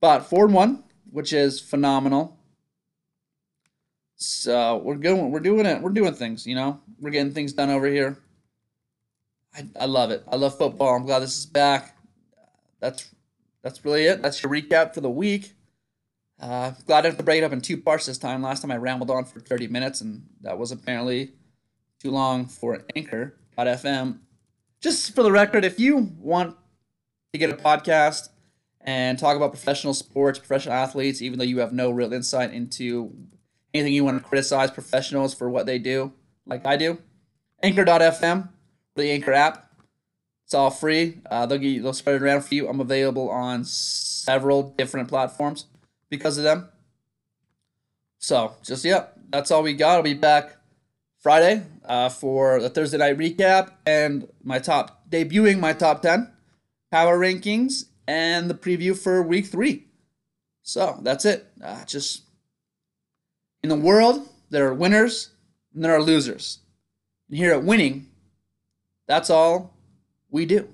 But 0.00 0.20
four 0.20 0.46
and 0.46 0.54
one, 0.54 0.84
which 1.10 1.32
is 1.32 1.60
phenomenal. 1.60 2.38
So 4.24 4.78
we're 4.78 4.96
going. 4.96 5.30
We're 5.30 5.40
doing 5.40 5.66
it. 5.66 5.80
We're 5.80 5.90
doing 5.90 6.14
things. 6.14 6.46
You 6.46 6.54
know, 6.54 6.80
we're 7.00 7.10
getting 7.10 7.32
things 7.32 7.52
done 7.52 7.70
over 7.70 7.86
here. 7.86 8.18
I, 9.54 9.66
I 9.80 9.84
love 9.86 10.10
it. 10.10 10.24
I 10.30 10.36
love 10.36 10.56
football. 10.56 10.94
I'm 10.94 11.04
glad 11.04 11.20
this 11.20 11.38
is 11.38 11.46
back. 11.46 11.96
That's 12.80 13.14
that's 13.62 13.84
really 13.84 14.04
it. 14.04 14.22
That's 14.22 14.42
your 14.42 14.50
recap 14.50 14.94
for 14.94 15.00
the 15.00 15.10
week. 15.10 15.52
Uh, 16.40 16.72
glad 16.86 17.04
I 17.04 17.08
have 17.08 17.16
to 17.18 17.22
break 17.22 17.42
it 17.42 17.44
up 17.44 17.52
in 17.52 17.60
two 17.60 17.76
parts 17.76 18.06
this 18.06 18.18
time. 18.18 18.42
Last 18.42 18.62
time 18.62 18.70
I 18.70 18.76
rambled 18.76 19.10
on 19.10 19.24
for 19.24 19.40
30 19.40 19.68
minutes, 19.68 20.00
and 20.00 20.26
that 20.42 20.58
was 20.58 20.72
apparently 20.72 21.32
too 22.00 22.10
long 22.10 22.46
for 22.46 22.74
an 22.74 22.84
anchor.fm. 22.96 24.18
Just 24.80 25.14
for 25.14 25.22
the 25.22 25.32
record, 25.32 25.64
if 25.64 25.78
you 25.78 26.10
want 26.18 26.56
to 27.32 27.38
get 27.38 27.50
a 27.50 27.54
podcast 27.54 28.28
and 28.80 29.18
talk 29.18 29.36
about 29.36 29.52
professional 29.52 29.94
sports, 29.94 30.38
professional 30.38 30.74
athletes, 30.74 31.22
even 31.22 31.38
though 31.38 31.44
you 31.44 31.60
have 31.60 31.72
no 31.72 31.90
real 31.90 32.12
insight 32.12 32.52
into 32.52 33.14
anything 33.74 33.92
you 33.92 34.04
want 34.04 34.22
to 34.22 34.28
criticize 34.28 34.70
professionals 34.70 35.34
for 35.34 35.50
what 35.50 35.66
they 35.66 35.78
do, 35.78 36.12
like 36.46 36.64
I 36.64 36.76
do, 36.76 36.98
anchor.fm, 37.62 38.48
the 38.94 39.10
Anchor 39.10 39.32
app. 39.32 39.70
It's 40.44 40.54
all 40.54 40.70
free. 40.70 41.20
Uh, 41.30 41.46
they'll, 41.46 41.58
get, 41.58 41.82
they'll 41.82 41.92
spread 41.92 42.16
it 42.16 42.22
around 42.22 42.42
for 42.42 42.54
you. 42.54 42.68
I'm 42.68 42.80
available 42.80 43.30
on 43.30 43.64
several 43.64 44.62
different 44.62 45.08
platforms 45.08 45.66
because 46.10 46.38
of 46.38 46.44
them. 46.44 46.68
So, 48.18 48.54
just, 48.62 48.84
yeah, 48.84 49.06
that's 49.30 49.50
all 49.50 49.62
we 49.62 49.74
got. 49.74 49.96
I'll 49.96 50.02
be 50.02 50.14
back 50.14 50.56
Friday 51.18 51.62
uh, 51.84 52.10
for 52.10 52.60
the 52.60 52.70
Thursday 52.70 52.98
night 52.98 53.18
recap 53.18 53.72
and 53.86 54.28
my 54.42 54.58
top, 54.58 55.10
debuting 55.10 55.58
my 55.58 55.72
top 55.72 56.02
10 56.02 56.30
power 56.92 57.18
rankings 57.18 57.86
and 58.06 58.48
the 58.48 58.54
preview 58.54 58.96
for 58.96 59.22
week 59.22 59.46
three. 59.46 59.86
So, 60.62 60.98
that's 61.02 61.24
it. 61.24 61.46
Uh, 61.62 61.84
just 61.86 62.23
in 63.64 63.70
the 63.70 63.74
world, 63.74 64.28
there 64.50 64.68
are 64.68 64.74
winners 64.74 65.30
and 65.72 65.82
there 65.82 65.94
are 65.96 66.02
losers. 66.02 66.58
And 67.30 67.38
here 67.38 67.54
at 67.54 67.64
Winning, 67.64 68.10
that's 69.06 69.30
all 69.30 69.74
we 70.28 70.44
do. 70.44 70.68